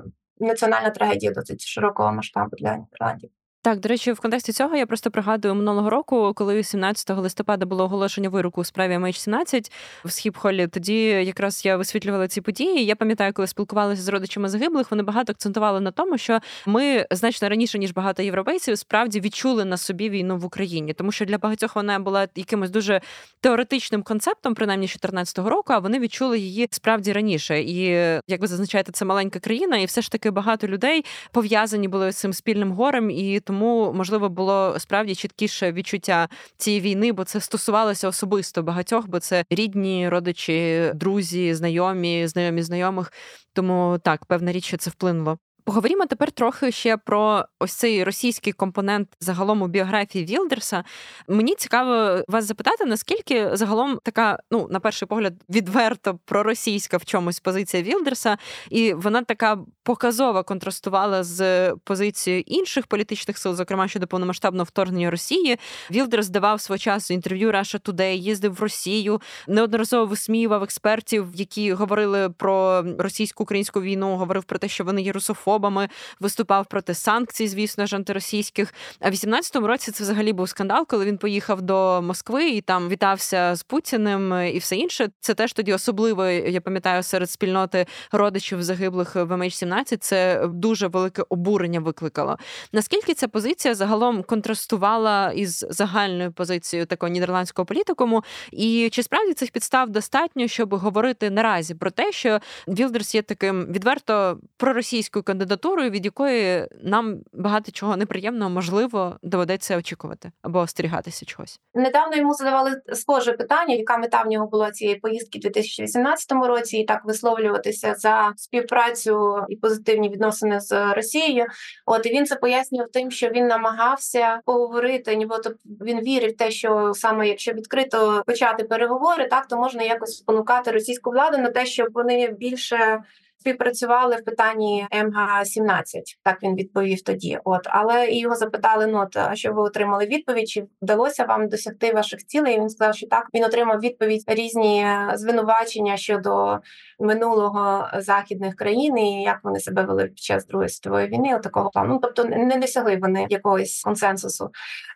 національна 0.41 0.91
трагедія 0.91 1.33
досить 1.33 1.61
широкого 1.61 2.13
масштабу 2.13 2.57
для 2.57 2.77
Нідерландів. 2.77 3.31
Так, 3.69 3.81
до 3.81 3.89
речі, 3.89 4.13
в 4.13 4.21
контексті 4.21 4.53
цього 4.53 4.77
я 4.77 4.87
просто 4.87 5.11
пригадую 5.11 5.55
минулого 5.55 5.91
року, 5.91 6.33
коли 6.37 6.63
17 6.63 7.11
листопада 7.11 7.67
було 7.67 7.85
оголошення 7.85 8.29
вироку 8.29 8.61
у 8.61 8.65
справі 8.65 8.93
MH17 8.97 9.71
в 10.05 10.09
Схіп-холі, 10.09 10.69
тоді 10.69 11.03
якраз 11.05 11.65
я 11.65 11.77
висвітлювала 11.77 12.29
ці 12.29 12.41
події. 12.41 12.85
Я 12.85 12.97
пам'ятаю, 12.97 13.33
коли 13.33 13.49
спілкувалася 13.49 14.03
з 14.03 14.09
родичами 14.09 14.49
загиблих, 14.49 14.91
вони 14.91 15.03
багато 15.03 15.33
акцентували 15.33 15.81
на 15.81 15.91
тому, 15.91 16.19
що 16.19 16.41
ми 16.67 17.07
значно 17.11 17.49
раніше 17.49 17.79
ніж 17.79 17.93
багато 17.93 18.23
європейців 18.23 18.79
справді 18.79 19.21
відчули 19.21 19.65
на 19.65 19.77
собі 19.77 20.11
війну 20.11 20.39
в 20.39 20.45
Україні, 20.45 20.93
тому 20.93 21.13
що 21.13 21.25
для 21.25 21.39
багатьох 21.39 21.77
вона 21.77 21.99
була 21.99 22.29
якимось 22.35 22.71
дуже 22.71 23.01
теоретичним 23.41 24.03
концептом, 24.03 24.55
принаймні 24.55 24.87
2014 24.87 25.39
року. 25.39 25.73
А 25.73 25.79
вони 25.79 25.99
відчули 25.99 26.39
її 26.39 26.69
справді 26.71 27.13
раніше. 27.13 27.61
І 27.61 27.83
як 28.29 28.41
ви 28.41 28.47
зазначаєте, 28.47 28.93
це 28.93 29.05
маленька 29.05 29.39
країна, 29.39 29.77
і 29.77 29.85
все 29.85 30.03
ж 30.03 30.13
таки 30.13 30.31
багато 30.31 30.69
людей 30.69 31.05
пов'язані 31.33 31.89
були 31.89 32.13
з 32.13 32.17
цим 32.17 32.33
спільним 32.33 32.73
горем, 32.73 33.11
і 33.11 33.41
тому 33.41 33.58
можливо 33.67 34.29
було 34.29 34.75
справді 34.79 35.15
чіткіше 35.15 35.73
відчуття 35.73 36.29
цієї 36.57 36.81
війни, 36.81 37.13
бо 37.13 37.25
це 37.25 37.41
стосувалося 37.41 38.09
особисто 38.09 38.63
багатьох, 38.63 39.09
бо 39.09 39.21
це 39.21 39.45
рідні, 39.51 40.09
родичі, 40.09 40.91
друзі, 40.95 41.55
знайомі, 41.55 42.27
знайомі 42.27 42.63
знайомих. 42.63 43.13
Тому 43.53 43.99
так, 44.05 44.27
певна 44.27 44.53
річ, 44.53 44.65
що 44.65 44.77
це 44.77 44.91
вплинуло. 44.91 45.39
Поговоримо 45.69 46.07
тепер 46.07 46.31
трохи 46.31 46.73
ще 46.73 46.97
про 46.97 47.45
ось 47.59 47.73
цей 47.73 48.05
російський 48.05 48.53
компонент 48.53 49.09
загалом 49.21 49.63
у 49.63 49.67
біографії 49.67 50.25
Вілдерса. 50.25 50.85
Мені 51.29 51.55
цікаво 51.55 52.23
вас 52.29 52.45
запитати, 52.45 52.85
наскільки 52.85 53.57
загалом 53.57 53.99
така, 54.03 54.39
ну 54.51 54.69
на 54.71 54.81
перший 54.81 55.09
погляд, 55.09 55.35
відверто 55.49 56.19
проросійська 56.25 56.97
в 56.97 57.05
чомусь 57.05 57.41
позиція 57.41 57.83
Вілдерса, 57.83 58.39
і 58.71 58.93
вона 58.93 59.23
така 59.23 59.59
показово 59.83 60.45
контрастувала 60.45 61.25
з 61.25 61.71
позицією 61.85 62.43
інших 62.47 62.87
політичних 62.87 63.39
сил, 63.39 63.55
зокрема 63.55 63.89
щодо 63.89 64.07
повномасштабного 64.07 64.65
вторгнення 64.65 65.11
Росії. 65.11 65.59
Вілдерс 65.91 66.29
давав 66.29 66.61
свого 66.61 66.79
часу 66.79 67.15
інтерв'ю 67.15 67.51
Russia 67.51 67.81
Today, 67.81 68.15
їздив 68.15 68.55
в 68.55 68.61
Росію, 68.61 69.21
неодноразово 69.49 70.07
висміював 70.07 70.63
експертів, 70.63 71.29
які 71.35 71.73
говорили 71.73 72.31
про 72.31 72.85
російсько-українську 72.99 73.81
війну, 73.81 74.17
говорив 74.17 74.45
про 74.45 74.59
те, 74.59 74.69
що 74.69 74.85
вони 74.85 75.03
є 75.03 75.13
русофобами, 75.13 75.58
спробами, 75.59 75.89
виступав 76.21 76.67
проти 76.67 76.95
санкцій, 76.95 77.49
звісно 77.49 77.87
ж, 77.87 77.97
антиросійських. 77.97 78.75
А 79.01 79.11
в 79.11 79.13
18-му 79.13 79.67
році 79.67 79.91
це 79.91 80.05
взагалі 80.05 80.33
був 80.33 80.49
скандал, 80.49 80.87
коли 80.87 81.05
він 81.05 81.19
поїхав 81.19 81.63
до 81.63 82.03
Москви 82.03 82.49
і 82.49 82.61
там 82.61 82.89
вітався 82.89 83.55
з 83.55 83.63
Путіним 83.63 84.43
і 84.55 84.59
все 84.59 84.77
інше. 84.77 85.09
Це 85.21 85.35
теж 85.35 85.53
тоді 85.53 85.73
особливо, 85.73 86.27
я 86.27 86.61
пам'ятаю, 86.61 87.03
серед 87.03 87.31
спільноти 87.31 87.87
родичів 88.13 88.63
загиблих 88.63 89.15
в 89.15 89.33
MH17 89.33 89.97
Це 89.97 90.47
дуже 90.47 90.87
велике 90.87 91.23
обурення 91.29 91.81
викликало. 91.81 92.39
Наскільки 92.73 93.15
ця 93.15 93.29
позиція 93.29 93.75
загалом 93.75 94.23
контрастувала 94.23 95.33
із 95.33 95.67
загальною 95.71 96.33
позицією 96.33 96.87
такого 96.87 97.13
нідерландського 97.13 97.67
політикуму? 97.67 98.25
І 98.53 98.89
чи 98.93 99.03
справді 99.03 99.35
цих 99.35 99.51
підстав 99.51 99.91
достатньо, 99.91 100.49
щоб 100.49 100.75
говорити 100.75 101.31
наразі 101.31 101.75
про 101.75 101.91
те, 101.91 102.13
що 102.13 102.41
Вілдерс 102.69 103.15
є 103.15 103.23
таким 103.23 103.67
відверто 103.67 104.39
проросійською 104.57 105.23
кандидатурою? 105.23 105.48
Кандидатурою, 105.49 105.91
від 105.91 106.05
якої 106.05 106.67
нам 106.83 107.21
багато 107.33 107.73
чого 107.73 107.97
неприємного 107.97 108.51
можливо 108.51 109.19
доведеться 109.23 109.79
очікувати 109.79 110.33
або 110.43 110.59
остерігатися 110.59 111.27
чогось. 111.27 111.61
Недавно 111.75 112.17
йому 112.17 112.35
задавали 112.35 112.81
схоже 112.93 113.33
питання, 113.33 113.75
яка 113.75 113.99
мета 113.99 114.23
в 114.23 114.27
нього 114.27 114.47
була 114.47 114.71
цієї 114.71 114.97
поїздки 114.97 115.39
у 115.39 115.43
2018 115.43 116.33
році, 116.33 116.79
і 116.79 116.85
так 116.85 117.05
висловлюватися 117.05 117.95
за 117.95 118.33
співпрацю 118.37 119.45
і 119.49 119.57
позитивні 119.57 120.09
відносини 120.09 120.61
з 120.61 120.95
Росією. 120.95 121.47
От 121.87 122.07
і 122.07 122.11
він 122.11 122.27
це 122.27 122.37
пояснював 122.37 122.89
тим, 122.93 123.11
що 123.11 123.29
він 123.29 123.47
намагався 123.47 124.41
поговорити, 124.45 125.17
нібито 125.17 125.51
він 125.65 126.01
вірив 126.01 126.31
в 126.31 126.37
те, 126.37 126.51
що 126.51 126.93
саме 126.95 127.29
якщо 127.29 127.53
відкрито 127.53 128.23
почати 128.27 128.65
переговори, 128.65 129.29
так 129.29 129.47
то 129.47 129.57
можна 129.57 129.83
якось 129.83 130.17
спонукати 130.17 130.71
російську 130.71 131.11
владу 131.11 131.39
на 131.39 131.51
те, 131.51 131.67
щоб 131.67 131.89
вони 131.95 132.29
більше 132.29 133.03
співпрацювали 133.49 134.17
в 134.17 134.25
питанні 134.25 134.87
МГ-17, 134.93 135.83
Так 136.25 136.43
він 136.43 136.55
відповів 136.55 137.03
тоді. 137.03 137.39
От 137.45 137.61
але 137.65 138.11
його 138.11 138.35
запитали: 138.35 138.87
ну 138.87 139.01
от, 139.01 139.17
а 139.17 139.37
що 139.37 139.53
ви 139.53 139.63
отримали 139.63 140.07
відповідь? 140.07 140.49
Чи 140.49 140.67
вдалося 140.83 141.25
вам 141.25 141.49
досягти 141.49 141.93
ваших 141.93 142.27
цілей? 142.27 142.55
І 142.55 142.61
Він 142.61 142.69
сказав, 142.69 142.95
що 142.95 143.07
так 143.07 143.29
він 143.35 143.45
отримав 143.45 143.81
відповідь 143.81 144.25
різні 144.27 144.87
звинувачення 145.15 145.97
щодо 145.97 146.59
минулого 147.01 147.89
західних 147.99 148.57
країн 148.57 148.99
і 148.99 149.23
як 149.23 149.41
вони 149.43 149.61
себе 149.61 149.83
вели 149.83 150.05
під 150.05 150.19
час 150.19 150.47
другої 150.47 150.69
світової 150.69 151.07
війни. 151.07 151.41
Такого 151.43 151.71
плану. 151.71 151.89
Ну, 151.89 151.99
тобто 152.03 152.25
не 152.25 152.57
досягли 152.57 152.97
вони 152.97 153.27
якогось 153.31 153.83
консенсусу. 153.85 154.51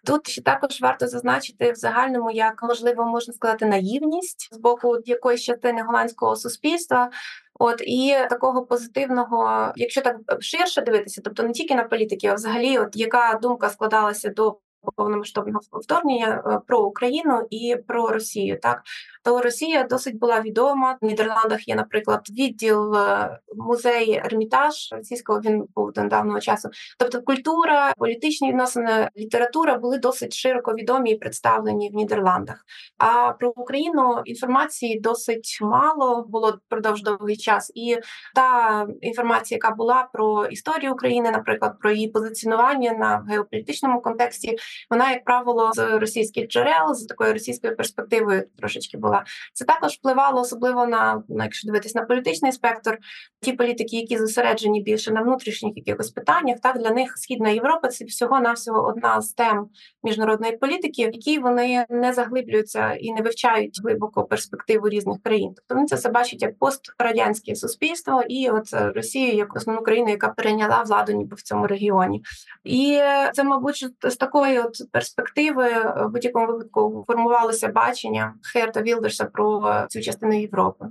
Тут 0.07 0.29
ще 0.29 0.43
також 0.43 0.81
варто 0.81 1.07
зазначити 1.09 1.73
в 1.73 1.75
загальному, 1.75 2.31
як 2.31 2.63
можливо 2.63 3.05
можна 3.05 3.35
сказати, 3.35 3.67
наївність 3.67 4.49
з 4.55 4.59
боку 4.59 4.99
якоїсь 5.05 5.43
частини 5.43 5.83
голландського 5.83 6.37
суспільства. 6.37 7.11
От 7.59 7.81
і 7.81 8.17
такого 8.31 8.67
позитивного, 8.67 9.73
якщо 9.77 10.01
так 10.01 10.17
ширше 10.41 10.83
дивитися, 10.83 11.21
тобто 11.25 11.43
не 11.43 11.53
тільки 11.53 11.75
на 11.75 11.85
політики, 11.85 12.27
а 12.27 12.35
взагалі, 12.35 12.79
от 12.79 12.97
яка 12.97 13.39
думка 13.43 13.71
складалася 13.71 14.29
до 14.29 14.59
повномасштабного 14.97 15.61
вторгнення 15.73 16.43
е, 16.47 16.61
про 16.67 16.83
Україну 16.85 17.47
і 17.51 17.77
про 17.87 18.09
Росію, 18.09 18.59
так 18.63 18.83
то 19.25 19.43
Росія 19.43 19.85
досить 19.85 20.19
була 20.19 20.41
відома. 20.41 20.99
В 21.01 21.05
Нідерландах 21.05 21.69
є, 21.69 21.75
наприклад, 21.75 22.21
відділ 22.31 22.97
е, 22.97 23.39
музей 23.57 24.21
Ермітаж 24.25 24.93
російського. 24.93 25.41
Він 25.41 25.65
був 25.75 25.93
до 25.93 26.03
недавнього 26.03 26.41
часу. 26.41 26.69
Тобто, 26.99 27.23
культура, 27.23 27.93
політичні 27.99 28.49
відносини, 28.49 29.09
література 29.17 29.79
були 29.79 29.99
досить 29.99 30.35
широко 30.35 30.75
відомі 30.75 31.11
і 31.11 31.17
представлені 31.17 31.91
в 31.91 31.95
Нідерландах. 31.95 32.65
А 32.99 33.33
про 33.33 33.53
Україну 33.57 34.23
інформації 34.25 35.01
досить 35.01 35.59
мало 35.61 36.25
було 36.29 36.59
впродовж 36.67 37.03
довгий 37.03 37.37
час. 37.37 37.73
І 37.75 37.97
та 38.35 38.87
інформація, 39.01 39.57
яка 39.57 39.75
була 39.75 40.09
про 40.13 40.47
історію 40.47 40.93
України, 40.93 41.31
наприклад, 41.31 41.79
про 41.81 41.91
її 41.91 42.09
позиціонування 42.09 42.93
на 42.93 43.25
геополітичному 43.29 44.01
контексті, 44.01 44.57
вона, 44.91 45.11
як 45.11 45.25
правило, 45.25 45.71
з 45.73 45.99
російських 45.99 46.49
джерел, 46.49 46.95
з 46.95 47.07
такою 47.07 47.33
російською 47.33 47.77
перспективою 47.77 48.45
трошечки 48.59 48.99
була. 48.99 49.12
Це 49.53 49.65
також 49.65 49.93
впливало 49.93 50.41
особливо 50.41 50.87
на, 50.87 51.23
на 51.29 51.45
якщо 51.45 51.67
дивитись 51.67 51.95
на 51.95 52.03
політичний 52.03 52.53
спектр, 52.53 52.99
ті 53.41 53.53
політики, 53.53 53.97
які 53.97 54.19
зосереджені 54.19 54.83
більше 54.83 55.13
на 55.13 55.23
внутрішніх 55.23 55.77
якихось 55.77 56.11
питаннях. 56.11 56.61
Так 56.63 56.79
для 56.79 56.91
них 56.91 57.19
східна 57.19 57.51
Європа 57.51 57.89
це 57.89 58.05
всього 58.05 58.41
навсього 58.41 58.89
одна 58.89 59.21
з 59.21 59.33
тем 59.33 59.67
міжнародної 60.03 60.57
політики, 60.57 61.09
в 61.09 61.13
якій 61.15 61.39
вони 61.39 61.87
не 61.91 62.13
заглиблюються 62.13 62.93
і 62.93 63.13
не 63.13 63.23
вивчають 63.23 63.81
глибоко 63.83 64.25
перспективу 64.25 64.89
різних 64.89 65.23
країн. 65.23 65.53
Тобто 65.57 65.75
вони 65.75 65.87
це 65.87 65.97
все 65.97 66.09
бачать 66.09 66.43
як 66.43 66.59
пострадянське 66.59 67.55
суспільство 67.55 68.23
і 68.29 68.51
от 68.51 68.69
Росію 68.73 69.37
як 69.37 69.57
основну 69.57 69.83
країну, 69.83 70.11
яка 70.11 70.29
перейняла 70.29 70.83
владу 70.83 71.13
ніби 71.13 71.37
в 71.37 71.43
цьому 71.43 71.67
регіоні, 71.67 72.23
і 72.65 73.01
це, 73.33 73.45
мабуть, 73.45 73.87
з 74.03 74.17
такої 74.17 74.59
от 74.59 74.93
перспективи 74.93 75.69
в 75.97 76.09
будь-якому 76.09 76.47
випадку 76.47 77.05
формувалося 77.07 77.69
бачення 77.69 78.35
Херта 78.53 78.83
Вілдерса 79.03 79.25
про 79.25 79.87
цю 79.89 80.01
частину 80.01 80.41
Європи. 80.41 80.85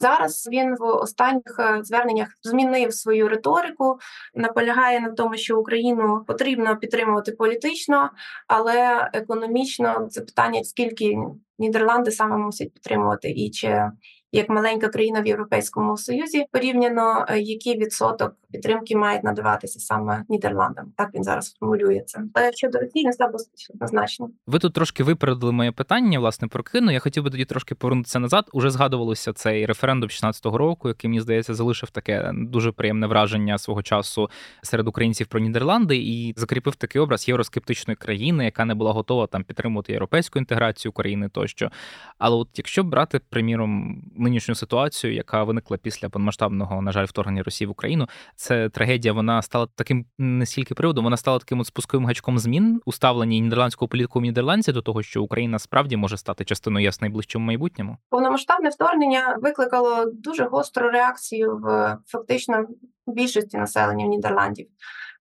Зараз 0.00 0.48
він 0.52 0.76
в 0.76 0.82
останніх 0.82 1.56
е, 1.58 1.78
зверненнях 1.82 2.28
змінив 2.42 2.92
свою 2.92 3.28
риторику, 3.28 3.98
наполягає 4.34 5.00
на 5.00 5.10
тому, 5.10 5.36
що 5.36 5.60
Україну 5.60 6.24
потрібно 6.26 6.76
підтримувати 6.76 7.32
політично, 7.32 8.10
але 8.48 9.10
економічно 9.12 10.08
це 10.10 10.20
питання 10.20 10.64
скільки 10.64 11.16
Нідерланди 11.58 12.10
саме 12.10 12.36
мусять 12.36 12.72
підтримувати 12.74 13.30
і 13.30 13.50
чи 13.50 13.90
як 14.32 14.48
маленька 14.48 14.88
країна 14.88 15.20
в 15.20 15.26
Європейському 15.26 15.96
Союзі, 15.96 16.44
порівняно 16.52 17.26
е, 17.28 17.40
який 17.40 17.78
відсоток 17.78 18.34
підтримки 18.56 18.96
мають 18.96 19.24
надаватися 19.24 19.80
саме 19.80 20.24
Нідерландам. 20.28 20.92
Так 20.96 21.14
він 21.14 21.24
зараз 21.24 21.54
формулює 21.60 22.02
це. 22.06 22.20
Але 22.34 22.52
щодо 22.52 22.78
Росії 22.78 23.04
не 23.04 23.12
став 23.12 23.30
однозначно. 23.74 24.30
Ви 24.46 24.58
тут 24.58 24.72
трошки 24.72 25.02
випередили 25.02 25.52
моє 25.52 25.72
питання. 25.72 26.18
Власне 26.18 26.48
про 26.48 26.62
кину. 26.62 26.92
Я 26.92 26.98
хотів 26.98 27.24
би 27.24 27.30
тоді 27.30 27.44
трошки 27.44 27.74
повернутися 27.74 28.18
назад. 28.18 28.50
Уже 28.52 28.70
згадувалося 28.70 29.32
цей 29.32 29.66
референдум 29.66 30.08
16-го 30.08 30.58
року, 30.58 30.88
який 30.88 31.08
мені 31.08 31.20
здається 31.20 31.54
залишив 31.54 31.90
таке 31.90 32.32
дуже 32.34 32.72
приємне 32.72 33.06
враження 33.06 33.58
свого 33.58 33.82
часу 33.82 34.30
серед 34.62 34.88
українців 34.88 35.26
про 35.26 35.40
Нідерланди 35.40 35.96
і 35.96 36.34
закріпив 36.36 36.74
такий 36.76 37.02
образ 37.02 37.28
євроскептичної 37.28 37.96
країни, 37.96 38.44
яка 38.44 38.64
не 38.64 38.74
була 38.74 38.92
готова 38.92 39.26
там 39.26 39.44
підтримувати 39.44 39.92
європейську 39.92 40.38
інтеграцію 40.38 40.90
України 40.90 41.28
тощо. 41.28 41.70
Але 42.18 42.36
от 42.36 42.48
якщо 42.54 42.84
брати 42.84 43.20
приміром 43.30 44.02
нинішню 44.16 44.54
ситуацію, 44.54 45.14
яка 45.14 45.44
виникла 45.44 45.76
після 45.76 46.08
повномасштабного, 46.08 46.82
на 46.82 46.92
жаль, 46.92 47.04
вторгнення 47.04 47.42
Росії 47.42 47.68
в 47.68 47.70
Україну. 47.70 48.08
Це 48.46 48.68
трагедія. 48.68 49.14
Вона 49.14 49.42
стала 49.42 49.66
таким 49.74 50.06
не 50.18 50.46
стільки 50.46 50.74
приводом, 50.74 51.04
вона 51.04 51.16
стала 51.16 51.38
таким 51.38 51.60
от 51.60 51.66
спусковим 51.66 52.06
гачком 52.06 52.38
змін 52.38 52.80
у 52.84 52.92
ставленні 52.92 53.40
нідерландського 53.40 53.88
політику 53.88 54.18
в 54.18 54.22
Нідерландці 54.22 54.72
до 54.72 54.82
того, 54.82 55.02
що 55.02 55.22
Україна 55.22 55.58
справді 55.58 55.96
може 55.96 56.16
стати 56.16 56.44
частиною 56.44 56.84
ЄС 56.84 57.00
найближчому 57.00 57.46
майбутньому. 57.46 57.96
Повномасштабне 58.10 58.68
вторгнення 58.68 59.36
викликало 59.42 60.04
дуже 60.04 60.44
гостру 60.44 60.90
реакцію 60.90 61.56
в 61.56 61.96
фактично 62.06 62.66
більшості 63.06 63.56
населення 63.56 64.06
Нідерландів. 64.06 64.66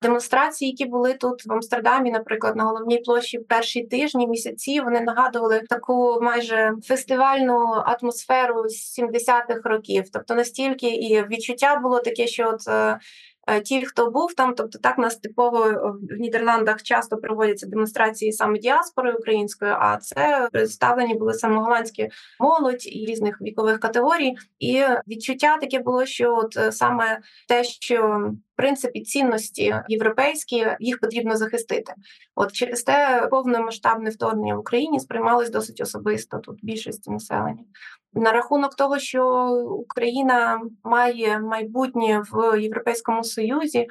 Демонстрації, 0.02 0.70
які 0.70 0.84
були 0.84 1.14
тут 1.14 1.46
в 1.46 1.52
Амстердамі, 1.52 2.10
наприклад, 2.10 2.56
на 2.56 2.64
головній 2.64 2.98
площі 2.98 3.38
перші 3.38 3.82
тижні, 3.82 4.28
місяці, 4.28 4.80
вони 4.80 5.00
нагадували 5.00 5.60
таку 5.68 6.18
майже 6.22 6.72
фестивальну 6.84 7.58
атмосферу 7.64 8.62
70-х 8.98 9.60
років. 9.64 10.04
Тобто 10.12 10.34
настільки 10.34 10.86
і 10.86 11.22
відчуття 11.22 11.76
було 11.76 12.00
таке, 12.00 12.26
що 12.26 12.48
от 12.48 12.68
е, 12.68 12.98
Е, 13.46 13.60
ті, 13.60 13.86
хто 13.86 14.10
був 14.10 14.34
там, 14.34 14.54
тобто 14.54 14.78
так 14.78 14.98
нас 14.98 15.16
типово 15.16 15.92
в 16.10 16.20
Нідерландах 16.20 16.82
часто 16.82 17.16
проводяться 17.16 17.66
демонстрації 17.66 18.32
саме 18.32 18.58
діаспори 18.58 19.12
української, 19.12 19.72
а 19.78 19.96
це 19.96 20.48
представлені 20.52 21.14
були 21.14 21.34
саме 21.34 21.56
голландські 21.56 22.08
молодь 22.40 22.86
і 22.86 23.06
різних 23.06 23.40
вікових 23.40 23.80
категорій. 23.80 24.34
І 24.58 24.82
відчуття 25.08 25.56
таке 25.56 25.78
було, 25.78 26.06
що 26.06 26.36
от 26.36 26.56
е, 26.56 26.72
саме 26.72 27.20
те, 27.48 27.64
що 27.64 28.30
принципі 28.56 29.00
цінності 29.00 29.74
європейські 29.88 30.66
їх 30.80 31.00
потрібно 31.00 31.36
захистити. 31.36 31.94
От 32.34 32.52
через 32.52 32.82
те 32.82 33.28
повномасштабне 33.30 34.10
вторгнення 34.10 34.56
в 34.56 34.58
Україні 34.58 35.00
сприймалось 35.00 35.50
досить 35.50 35.80
особисто 35.80 36.38
тут 36.38 36.58
більшості 36.62 37.10
населення. 37.10 37.64
На 38.12 38.32
рахунок 38.32 38.74
того, 38.74 38.98
що 38.98 39.48
Україна 39.70 40.60
має 40.84 41.38
майбутнє 41.38 42.22
в 42.32 42.60
Європейському 42.60 43.24
Союзі, 43.24 43.88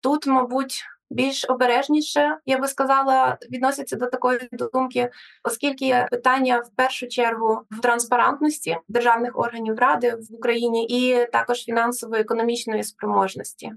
тут, 0.00 0.26
мабуть, 0.26 0.84
більш 1.12 1.44
обережніше, 1.48 2.38
я 2.46 2.58
би 2.58 2.68
сказала, 2.68 3.38
відносяться 3.50 3.96
до 3.96 4.06
такої 4.06 4.48
думки, 4.72 5.10
оскільки 5.44 6.06
питання 6.10 6.58
в 6.58 6.76
першу 6.76 7.08
чергу 7.08 7.60
в 7.70 7.80
транспарантності 7.80 8.76
державних 8.88 9.38
органів 9.38 9.78
ради 9.78 10.10
в 10.10 10.34
Україні 10.34 10.86
і 10.86 11.26
також 11.32 11.64
фінансово-економічної 11.64 12.84
спроможності. 12.84 13.72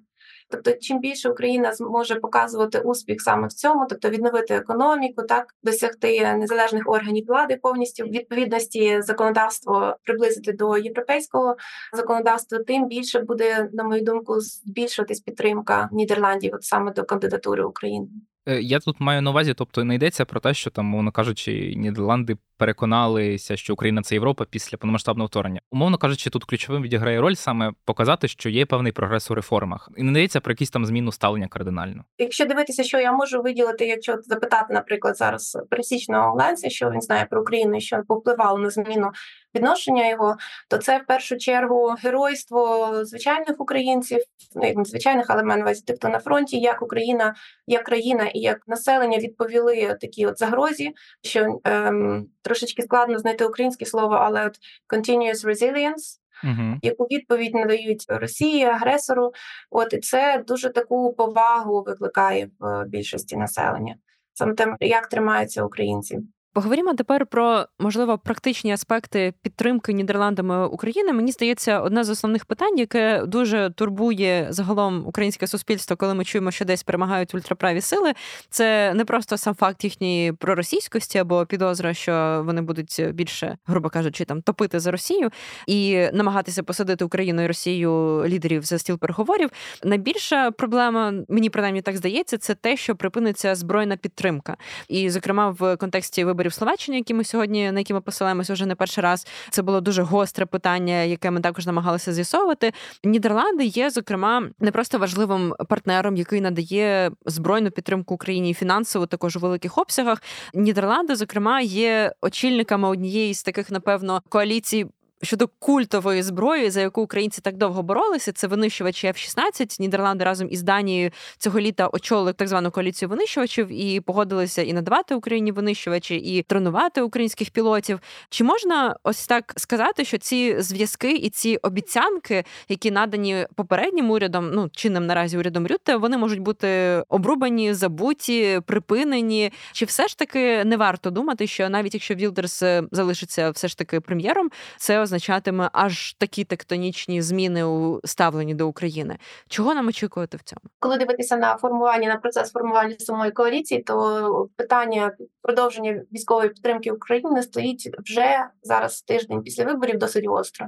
Тобто, 0.49 0.71
чим 0.81 0.99
більше 0.99 1.29
Україна 1.29 1.73
зможе 1.73 2.15
показувати 2.15 2.79
успіх 2.79 3.21
саме 3.21 3.47
в 3.47 3.53
цьому, 3.53 3.85
тобто 3.89 4.09
відновити 4.09 4.53
економіку, 4.55 5.23
так 5.23 5.45
досягти 5.63 6.33
незалежних 6.35 6.83
органів 6.85 7.25
влади 7.27 7.59
повністю 7.61 8.03
відповідності 8.03 9.01
законодавство 9.01 9.95
приблизити 10.03 10.53
до 10.53 10.77
європейського 10.77 11.55
законодавства, 11.93 12.59
тим 12.59 12.87
більше 12.87 13.19
буде, 13.19 13.69
на 13.73 13.83
мою 13.83 14.01
думку, 14.01 14.39
збільшуватись 14.39 15.19
підтримка 15.19 15.89
Нідерландів, 15.91 16.55
от 16.55 16.63
саме 16.63 16.91
до 16.91 17.03
кандидатури 17.03 17.63
України. 17.63 18.07
Е, 18.47 18.61
я 18.61 18.79
тут 18.79 18.99
маю 18.99 19.21
на 19.21 19.29
увазі, 19.29 19.53
тобто 19.53 19.83
не 19.83 19.95
йдеться 19.95 20.25
про 20.25 20.39
те, 20.39 20.53
що 20.53 20.69
там, 20.69 20.85
мовно 20.85 21.11
кажучи, 21.11 21.73
Нідерланди 21.77 22.37
переконалися, 22.57 23.57
що 23.57 23.73
Україна 23.73 24.01
це 24.01 24.15
Європа 24.15 24.45
після 24.49 24.77
повномасштабного 24.77 25.27
вторгнення. 25.27 25.61
Умовно 25.71 25.97
кажучи, 25.97 26.29
тут 26.29 26.43
ключовим 26.43 26.83
відіграє 26.83 27.21
роль 27.21 27.33
саме 27.33 27.71
показати, 27.85 28.27
що 28.27 28.49
є 28.49 28.65
певний 28.65 28.91
прогрес 28.91 29.31
у 29.31 29.35
реформах, 29.35 29.89
і 29.97 30.03
не 30.03 30.19
йдеться 30.19 30.39
про 30.39 30.51
якісь 30.51 30.69
там 30.69 30.85
зміну 30.85 31.11
ставлення 31.11 31.47
кардинально. 31.47 32.03
Якщо 32.17 32.45
дивитися, 32.45 32.83
що 32.83 32.99
я 32.99 33.11
можу 33.11 33.41
виділити, 33.41 33.85
якщо 33.85 34.17
запитати, 34.21 34.73
наприклад, 34.73 35.17
зараз 35.17 35.57
пересічного 35.69 36.29
голландця, 36.29 36.69
що 36.69 36.91
він 36.91 37.01
знає 37.01 37.27
про 37.29 37.41
Україну, 37.41 37.79
що 37.79 38.01
повпливало 38.07 38.57
на 38.57 38.69
зміну 38.69 39.11
відношення 39.55 40.09
його, 40.09 40.37
то 40.69 40.77
це 40.77 40.97
в 40.97 41.05
першу 41.05 41.37
чергу 41.37 41.95
геройство 42.03 42.91
звичайних 43.05 43.55
українців, 43.59 44.19
ну 44.55 44.67
як 44.67 44.87
звичайних, 44.87 45.25
але 45.29 45.43
мене 45.43 45.61
увазі, 45.61 45.83
тобто 45.87 46.09
на 46.09 46.19
фронті, 46.19 46.59
як 46.59 46.81
Україна, 46.81 47.35
як 47.67 47.83
країна 47.83 48.25
і 48.33 48.39
як 48.39 48.67
населення 48.67 49.17
відповіли 49.17 49.97
такі 50.01 50.25
от 50.25 50.39
загрозі, 50.39 50.93
що 51.21 51.59
ем, 51.63 52.27
трошечки 52.41 52.81
складно 52.81 53.19
знайти 53.19 53.45
українське 53.45 53.85
слово, 53.85 54.15
але 54.15 54.45
от 54.45 54.59
continuous 54.89 55.45
resilience, 55.45 56.19
uh 56.43 56.75
Яку 56.81 57.03
відповідь 57.03 57.53
надають 57.53 58.05
Росії, 58.09 58.63
агресору, 58.63 59.31
от 59.69 59.93
і 59.93 59.97
це 59.97 60.43
дуже 60.47 60.69
таку 60.69 61.13
повагу 61.13 61.83
викликає 61.83 62.49
в 62.59 62.85
більшості 62.85 63.37
населення, 63.37 63.95
саме 64.33 64.53
тим, 64.53 64.75
як 64.79 65.07
тримаються 65.07 65.63
українці. 65.63 66.19
Поговоримо 66.55 66.93
тепер 66.93 67.25
про 67.25 67.65
можливо 67.79 68.17
практичні 68.17 68.71
аспекти 68.71 69.33
підтримки 69.41 69.93
Нідерландами 69.93 70.67
України. 70.67 71.13
Мені 71.13 71.31
здається, 71.31 71.79
одне 71.81 72.03
з 72.03 72.09
основних 72.09 72.45
питань, 72.45 72.77
яке 72.77 73.25
дуже 73.25 73.69
турбує 73.69 74.47
загалом 74.49 75.07
українське 75.07 75.47
суспільство, 75.47 75.95
коли 75.95 76.13
ми 76.13 76.25
чуємо, 76.25 76.51
що 76.51 76.65
десь 76.65 76.83
перемагають 76.83 77.35
ультраправі 77.35 77.81
сили. 77.81 78.13
Це 78.49 78.93
не 78.93 79.05
просто 79.05 79.37
сам 79.37 79.55
факт 79.55 79.83
їхньої 79.83 80.31
проросійськості 80.33 81.17
або 81.17 81.45
підозра, 81.45 81.93
що 81.93 82.43
вони 82.45 82.61
будуть 82.61 83.01
більше, 83.13 83.57
грубо 83.65 83.89
кажучи, 83.89 84.25
там 84.25 84.41
топити 84.41 84.79
за 84.79 84.91
Росію 84.91 85.29
і 85.67 86.07
намагатися 86.13 86.63
посадити 86.63 87.05
Україну 87.05 87.41
і 87.41 87.47
Росію 87.47 88.23
лідерів 88.27 88.63
за 88.63 88.77
стіл 88.77 88.99
переговорів. 88.99 89.49
Найбільша 89.83 90.51
проблема, 90.51 91.13
мені 91.29 91.49
принаймні 91.49 91.81
так 91.81 91.97
здається, 91.97 92.37
це 92.37 92.55
те, 92.55 92.77
що 92.77 92.95
припиниться 92.95 93.55
збройна 93.55 93.97
підтримка, 93.97 94.57
і 94.89 95.09
зокрема 95.09 95.49
в 95.59 95.77
контексті 95.77 96.23
виборів 96.23 96.44
виборів 96.45 96.53
Словаччини, 96.53 96.97
які 96.97 97.13
ми 97.13 97.23
сьогодні 97.23 97.71
на 97.71 97.79
які 97.79 97.93
ми 97.93 98.01
посилаємося 98.01 98.53
вже 98.53 98.65
не 98.65 98.75
перший 98.75 99.03
раз. 99.03 99.27
Це 99.49 99.61
було 99.61 99.81
дуже 99.81 100.01
гостре 100.01 100.45
питання, 100.45 101.03
яке 101.03 101.31
ми 101.31 101.41
також 101.41 101.65
намагалися 101.65 102.13
з'ясовувати. 102.13 102.73
Нідерланди 103.03 103.65
є, 103.65 103.89
зокрема, 103.89 104.49
не 104.59 104.71
просто 104.71 104.99
важливим 104.99 105.53
партнером, 105.69 106.15
який 106.15 106.41
надає 106.41 107.11
збройну 107.25 107.71
підтримку 107.71 108.13
Україні 108.13 108.49
і 108.49 108.53
фінансово 108.53 109.05
також 109.05 109.37
у 109.37 109.39
великих 109.39 109.77
обсягах. 109.77 110.23
Нідерланди, 110.53 111.15
зокрема, 111.15 111.61
є 111.61 112.11
очільниками 112.21 112.87
однієї 112.87 113.33
з 113.33 113.43
таких, 113.43 113.71
напевно, 113.71 114.21
коаліцій 114.29 114.85
щодо 115.25 115.47
культової 115.59 116.23
зброї, 116.23 116.69
за 116.69 116.81
яку 116.81 117.01
українці 117.01 117.41
так 117.41 117.57
довго 117.57 117.83
боролися, 117.83 118.31
це 118.31 118.47
винищувачі 118.47 119.07
F-16. 119.07 119.81
Нідерланди 119.81 120.25
разом 120.25 120.47
із 120.51 120.63
Данією 120.63 121.11
цього 121.37 121.59
літа 121.59 121.87
очолили 121.87 122.33
так 122.33 122.47
звану 122.47 122.71
коаліцію 122.71 123.09
винищувачів 123.09 123.67
і 123.71 124.01
погодилися 124.01 124.61
і 124.61 124.73
надавати 124.73 125.15
Україні 125.15 125.51
винищувачі, 125.51 126.15
і 126.15 126.41
тренувати 126.41 127.01
українських 127.01 127.49
пілотів. 127.49 127.99
Чи 128.29 128.43
можна 128.43 128.95
ось 129.03 129.27
так 129.27 129.53
сказати, 129.57 130.05
що 130.05 130.17
ці 130.17 130.61
зв'язки 130.61 131.11
і 131.11 131.29
ці 131.29 131.57
обіцянки, 131.57 132.43
які 132.69 132.91
надані 132.91 133.47
попереднім 133.55 134.11
урядом, 134.11 134.51
ну 134.53 134.69
чинним 134.69 135.05
наразі 135.05 135.37
урядом 135.37 135.67
Рютте, 135.67 135.95
вони 135.95 136.17
можуть 136.17 136.39
бути 136.39 136.67
обрубані, 137.09 137.73
забуті, 137.73 138.61
припинені? 138.65 139.51
Чи 139.71 139.85
все 139.85 140.07
ж 140.07 140.17
таки 140.17 140.63
не 140.65 140.77
варто 140.77 141.09
думати, 141.09 141.47
що 141.47 141.69
навіть 141.69 141.93
якщо 141.93 142.15
Вілдерс 142.15 142.63
залишиться 142.91 143.49
все 143.49 143.67
ж 143.67 143.77
таки 143.77 143.99
прем'єром, 143.99 144.49
це 144.77 144.99
означатиме 145.15 145.69
аж 145.73 146.13
такі 146.13 146.43
тектонічні 146.43 147.21
зміни 147.21 147.63
у 147.63 148.01
ставленні 148.03 148.53
до 148.53 148.67
України. 148.67 149.17
Чого 149.47 149.73
нам 149.73 149.87
очікувати 149.87 150.37
в 150.37 150.43
цьому? 150.43 150.61
Коли 150.79 150.97
дивитися 150.97 151.37
на 151.37 151.57
формування 151.57 152.09
на 152.09 152.17
процес 152.17 152.51
формування 152.51 152.95
самої 152.99 153.31
коаліції, 153.31 153.83
то 153.83 154.49
питання 154.57 155.11
продовження 155.41 156.01
військової 156.11 156.49
підтримки 156.49 156.91
України 156.91 157.41
стоїть 157.41 157.89
вже 157.99 158.49
зараз 158.63 159.01
тиждень 159.01 159.41
після 159.41 159.63
виборів 159.63 159.97
досить 159.97 160.25
гостро. 160.25 160.67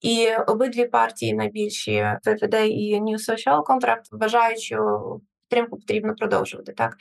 І 0.00 0.28
обидві 0.46 0.86
партії 0.86 1.34
найбільші 1.34 2.06
ФФД 2.24 2.54
і 2.54 3.00
New 3.00 3.18
Social 3.30 3.62
Contract 3.62 4.02
вважають, 4.12 4.60
що 4.60 4.76
підтримку 5.48 5.76
потрібно 5.76 6.14
продовжувати 6.14 6.72
так. 6.72 6.96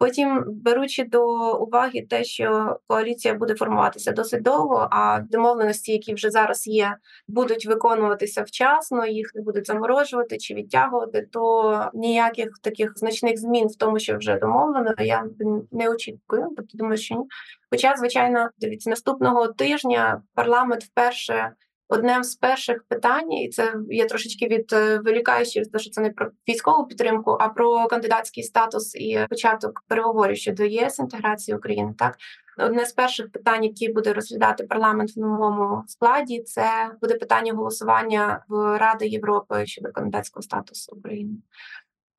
Потім, 0.00 0.44
беручи 0.46 1.04
до 1.04 1.52
уваги 1.56 2.06
те, 2.10 2.24
що 2.24 2.78
коаліція 2.86 3.34
буде 3.34 3.54
формуватися 3.54 4.12
досить 4.12 4.42
довго, 4.42 4.88
а 4.90 5.20
домовленості, 5.30 5.92
які 5.92 6.14
вже 6.14 6.30
зараз 6.30 6.66
є, 6.66 6.96
будуть 7.28 7.66
виконуватися 7.66 8.42
вчасно, 8.42 9.06
їх 9.06 9.34
не 9.34 9.42
будуть 9.42 9.66
заморожувати 9.66 10.38
чи 10.38 10.54
відтягувати, 10.54 11.28
то 11.32 11.90
ніяких 11.94 12.48
таких 12.62 12.98
значних 12.98 13.38
змін 13.38 13.66
в 13.68 13.76
тому, 13.76 13.98
що 13.98 14.18
вже 14.18 14.38
домовлено, 14.38 14.94
я 14.98 15.24
не 15.70 15.90
очікую. 15.90 16.48
Тобто 16.56 16.78
думаю, 16.78 16.96
що 16.96 17.14
ні. 17.14 17.24
Хоча, 17.70 17.96
звичайно, 17.96 18.48
дивіться, 18.58 18.90
наступного 18.90 19.48
тижня 19.48 20.22
парламент 20.34 20.84
вперше 20.84 21.52
одним 21.90 22.24
з 22.24 22.34
перших 22.34 22.84
питань, 22.88 23.32
і 23.32 23.48
це 23.48 23.74
я 23.90 24.06
трошечки 24.06 24.46
від 24.46 24.72
вилікаючи, 25.04 25.50
через 25.50 25.68
те, 25.68 25.78
що 25.78 25.90
це 25.90 26.00
не 26.00 26.10
про 26.10 26.30
військову 26.48 26.86
підтримку, 26.86 27.36
а 27.40 27.48
про 27.48 27.86
кандидатський 27.86 28.42
статус 28.42 28.94
і 28.94 29.26
початок 29.30 29.84
переговорів 29.88 30.36
щодо 30.36 30.64
ЄС 30.64 30.98
інтеграції 30.98 31.56
України. 31.56 31.94
Так 31.98 32.16
одне 32.58 32.86
з 32.86 32.92
перших 32.92 33.32
питань, 33.32 33.64
які 33.64 33.92
буде 33.92 34.12
розглядати 34.12 34.64
парламент 34.64 35.16
в 35.16 35.20
новому 35.20 35.84
складі, 35.86 36.42
це 36.42 36.90
буде 37.00 37.14
питання 37.14 37.52
голосування 37.52 38.44
в 38.48 38.78
Ради 38.78 39.06
Європи 39.06 39.66
щодо 39.66 39.92
кандидатського 39.92 40.42
статусу 40.42 40.96
України. 40.96 41.36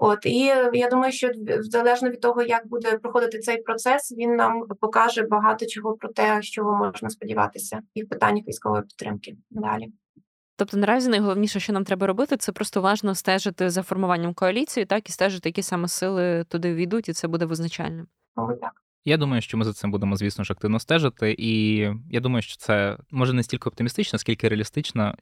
От 0.04 0.26
і 0.26 0.40
я 0.74 0.90
думаю, 0.92 1.12
що 1.12 1.32
залежно 1.60 2.10
від 2.10 2.22
того, 2.22 2.42
як 2.42 2.68
буде 2.68 2.98
проходити 2.98 3.40
цей 3.40 3.62
процес, 3.62 4.16
він 4.18 4.36
нам 4.36 4.64
покаже 4.82 5.24
багато 5.24 5.66
чого 5.66 5.94
про 5.94 6.10
те, 6.10 6.42
з 6.42 6.46
чого 6.46 6.78
можна 6.78 7.10
сподіватися, 7.10 7.82
і 7.94 8.04
в 8.04 8.10
питаннях 8.10 8.48
військової 8.48 8.84
підтримки 8.84 9.36
далі. 9.50 9.88
Тобто 10.56 10.78
наразі 10.78 11.10
найголовніше, 11.10 11.60
що 11.60 11.74
нам 11.74 11.84
треба 11.84 12.08
робити, 12.08 12.38
це 12.38 12.52
просто 12.52 12.80
уважно 12.80 13.16
стежити 13.16 13.70
за 13.70 13.84
формуванням 13.84 14.34
коаліції, 14.34 14.86
так 14.86 15.10
і 15.10 15.12
стежити, 15.12 15.50
які 15.50 15.62
саме 15.62 15.88
сили 15.88 16.44
туди 16.44 16.76
війдуть, 16.76 17.10
і 17.10 17.14
це 17.14 17.28
буде 17.28 17.46
визначальним. 17.46 18.08
О, 18.36 18.54
так. 18.54 18.72
Я 19.06 19.18
думаю, 19.18 19.42
що 19.42 19.58
ми 19.58 19.66
за 19.66 19.74
цим 19.74 19.92
будемо, 19.92 20.16
звісно 20.16 20.44
ж, 20.44 20.54
активно 20.54 20.80
стежити, 20.80 21.36
і 21.38 21.78
я 22.12 22.20
думаю, 22.20 22.42
що 22.42 22.58
це 22.58 22.98
може 23.12 23.34
не 23.34 23.44
стільки 23.44 23.70
оптимістично, 23.70 24.20
скільки 24.20 24.48
реалістично 24.48 25.16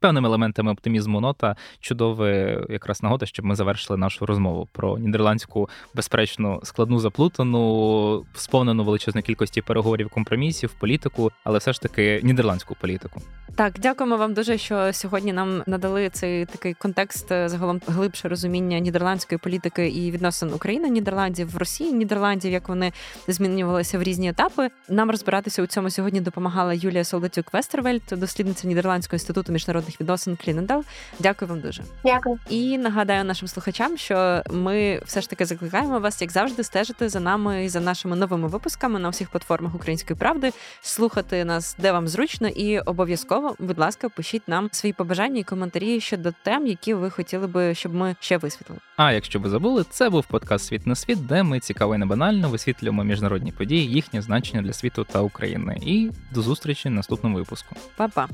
певними 0.00 0.28
елементами 0.28 0.72
оптимізму. 0.72 1.20
Нота 1.20 1.56
чудова 1.80 2.28
якраз 2.68 3.02
нагода, 3.02 3.26
щоб 3.26 3.44
ми 3.44 3.54
завершили 3.54 3.96
нашу 3.96 4.26
розмову 4.26 4.68
про 4.72 4.98
нідерландську 4.98 5.68
безперечно 5.94 6.60
складну 6.62 6.98
заплутану, 6.98 8.24
сповнену 8.34 8.84
величезну 8.84 9.22
кількості 9.22 9.62
переговорів, 9.62 10.08
компромісів, 10.08 10.70
політику, 10.80 11.32
але 11.44 11.58
все 11.58 11.72
ж 11.72 11.80
таки 11.80 12.20
нідерландську 12.22 12.76
політику. 12.80 13.22
Так, 13.56 13.78
дякуємо 13.78 14.16
вам 14.16 14.34
дуже, 14.34 14.58
що 14.58 14.92
сьогодні 14.92 15.32
нам 15.32 15.62
надали 15.66 16.08
цей 16.08 16.46
такий 16.46 16.74
контекст 16.74 17.32
е, 17.32 17.48
загалом 17.48 17.80
глибше 17.86 18.28
розуміння 18.28 18.78
нідерландської 18.78 19.38
політики 19.38 19.88
і 19.88 20.10
відносин 20.10 20.52
України, 20.52 20.88
Нідерландів 20.88 21.52
в 21.52 21.56
Росії, 21.56 21.92
Нідерландів, 21.92 22.52
як 22.52 22.68
вони 22.68 22.92
змінювалися 23.28 23.98
в 23.98 24.02
різні 24.02 24.28
етапи. 24.28 24.68
Нам 24.88 25.10
розбиратися 25.10 25.62
у 25.62 25.66
цьому 25.66 25.90
сьогодні 25.90 26.20
допомагала 26.20 26.74
Юлія 26.74 27.04
Солдатюк 27.04 27.52
Вестервельт, 27.52 28.02
дослідниця 28.12 28.68
Нідерландського 28.68 29.14
інституту 29.14 29.52
міжнародних 29.52 29.89
відносин 30.00 30.36
Клінендал. 30.44 30.84
Дякую 31.18 31.48
вам 31.48 31.60
дуже. 31.60 31.82
Дякую. 32.04 32.38
І 32.48 32.78
нагадаю 32.78 33.24
нашим 33.24 33.48
слухачам, 33.48 33.96
що 33.96 34.42
ми 34.50 35.02
все 35.04 35.20
ж 35.20 35.30
таки 35.30 35.44
закликаємо 35.44 35.98
вас, 35.98 36.20
як 36.22 36.32
завжди, 36.32 36.64
стежити 36.64 37.08
за 37.08 37.20
нами 37.20 37.64
і 37.64 37.68
за 37.68 37.80
нашими 37.80 38.16
новими 38.16 38.48
випусками 38.48 38.98
на 38.98 39.08
всіх 39.08 39.30
платформах 39.30 39.74
Української 39.74 40.18
правди, 40.18 40.52
слухати 40.80 41.44
нас, 41.44 41.76
де 41.78 41.92
вам 41.92 42.08
зручно, 42.08 42.48
і 42.48 42.78
обов'язково, 42.78 43.56
будь 43.58 43.78
ласка, 43.78 44.08
пишіть 44.08 44.48
нам 44.48 44.68
свої 44.72 44.92
побажання 44.92 45.40
і 45.40 45.42
коментарі 45.42 46.00
щодо 46.00 46.32
тем, 46.42 46.66
які 46.66 46.94
ви 46.94 47.10
хотіли 47.10 47.46
би, 47.46 47.74
щоб 47.74 47.94
ми 47.94 48.16
ще 48.20 48.36
висвітлили. 48.36 48.80
А 48.96 49.12
якщо 49.12 49.40
ви 49.40 49.50
забули, 49.50 49.84
це 49.90 50.10
був 50.10 50.26
подкаст 50.26 50.66
Світ 50.66 50.86
на 50.86 50.94
світ, 50.94 51.26
де 51.26 51.42
ми 51.42 51.60
цікаво 51.60 51.94
і 51.94 51.98
не 51.98 52.06
банально 52.06 52.48
висвітлюємо 52.48 53.04
міжнародні 53.04 53.52
події, 53.52 53.86
їхнє 53.86 54.22
значення 54.22 54.62
для 54.62 54.72
світу 54.72 55.06
та 55.12 55.20
України. 55.20 55.78
І 55.82 56.10
до 56.34 56.42
зустрічі 56.42 56.88
в 56.88 56.92
наступному 56.92 57.36
випуску. 57.36 57.76
Па-па! 57.96 58.28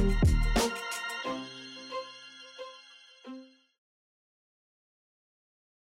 you 0.00 0.39